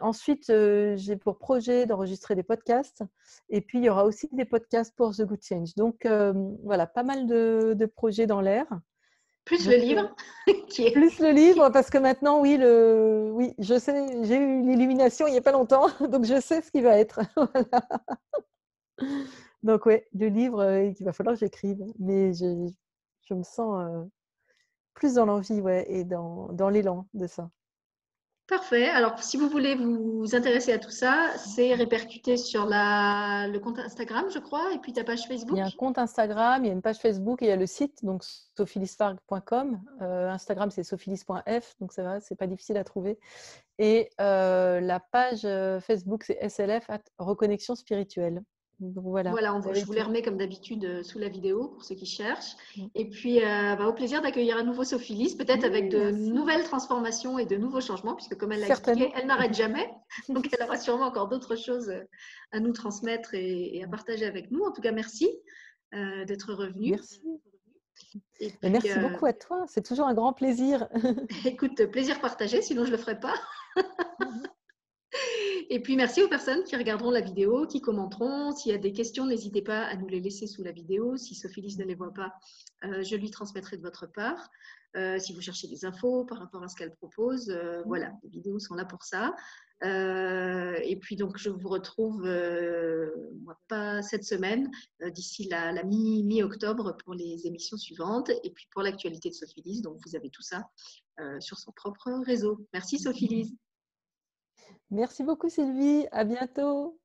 [0.00, 0.52] ensuite,
[0.96, 3.02] j'ai pour projet d'enregistrer des podcasts.
[3.48, 5.74] Et puis, il y aura aussi des podcasts pour The Good Change.
[5.76, 6.06] Donc,
[6.64, 8.66] voilà, pas mal de, projets dans l'air.
[9.44, 10.14] Plus le livre
[10.68, 10.92] qui est...
[10.92, 13.30] Plus le livre, parce que maintenant, oui, le...
[13.32, 16.70] oui je sais, j'ai eu l'illumination il n'y a pas longtemps, donc je sais ce
[16.70, 17.20] qui va être.
[19.62, 21.78] Donc, oui, le livre qu'il va falloir que j'écrive.
[21.98, 22.68] Mais je,
[23.22, 24.08] je, me sens
[25.00, 27.50] plus dans l'envie ouais, et dans, dans l'élan de ça.
[28.46, 28.88] Parfait.
[28.88, 33.78] Alors, si vous voulez vous intéresser à tout ça, c'est répercuté sur la, le compte
[33.78, 35.56] Instagram, je crois, et puis ta page Facebook.
[35.56, 37.52] Il y a un compte Instagram, il y a une page Facebook et il y
[37.52, 38.24] a le site, donc
[38.56, 39.80] sophilisfarg.com.
[40.02, 43.20] Euh, Instagram, c'est sophilis.f, donc ça va, c'est pas difficile à trouver.
[43.78, 46.88] Et euh, la page euh, Facebook, c'est SLF,
[47.18, 48.42] Reconnexion spirituelle
[48.80, 52.06] voilà, voilà je vous les remets comme d'habitude euh, sous la vidéo pour ceux qui
[52.06, 52.56] cherchent.
[52.76, 52.86] Mm.
[52.94, 56.64] Et puis, euh, bah, au plaisir d'accueillir à nouveau Sophie Lys, peut-être avec de nouvelles
[56.64, 59.90] transformations et de nouveaux changements, puisque comme elle l'a expliqué, elle n'arrête jamais.
[60.28, 62.02] Donc, elle aura sûrement encore d'autres choses euh,
[62.52, 64.64] à nous transmettre et, à partager avec nous.
[64.64, 65.28] En tout cas, merci
[65.92, 66.90] d'être revenu.
[66.90, 67.20] Merci.
[68.62, 70.88] merci beaucoup à toi, c'est toujours un grand plaisir.
[71.44, 73.34] Écoute, plaisir partagé, sinon je ne le ferai pas.
[75.72, 78.50] Et puis, merci aux personnes qui regarderont la vidéo, qui commenteront.
[78.50, 81.16] S'il y a des questions, n'hésitez pas à nous les laisser sous la vidéo.
[81.16, 82.34] Si Sophie ne les voit pas,
[82.82, 84.50] euh, je lui transmettrai de votre part.
[84.96, 88.30] Euh, si vous cherchez des infos par rapport à ce qu'elle propose, euh, voilà, les
[88.30, 89.32] vidéos sont là pour ça.
[89.84, 92.28] et puis, donc, je vous retrouve,
[93.68, 94.68] pas cette semaine,
[95.12, 98.30] d'ici la, la mi-octobre pour les émissions suivantes.
[98.42, 100.68] Et puis, pour l'actualité de Sophie Lise, donc, vous avez tout ça
[101.38, 102.66] sur son propre réseau.
[102.72, 103.54] Merci, Sophie Lise.
[104.92, 106.99] Merci beaucoup Sylvie, à bientôt.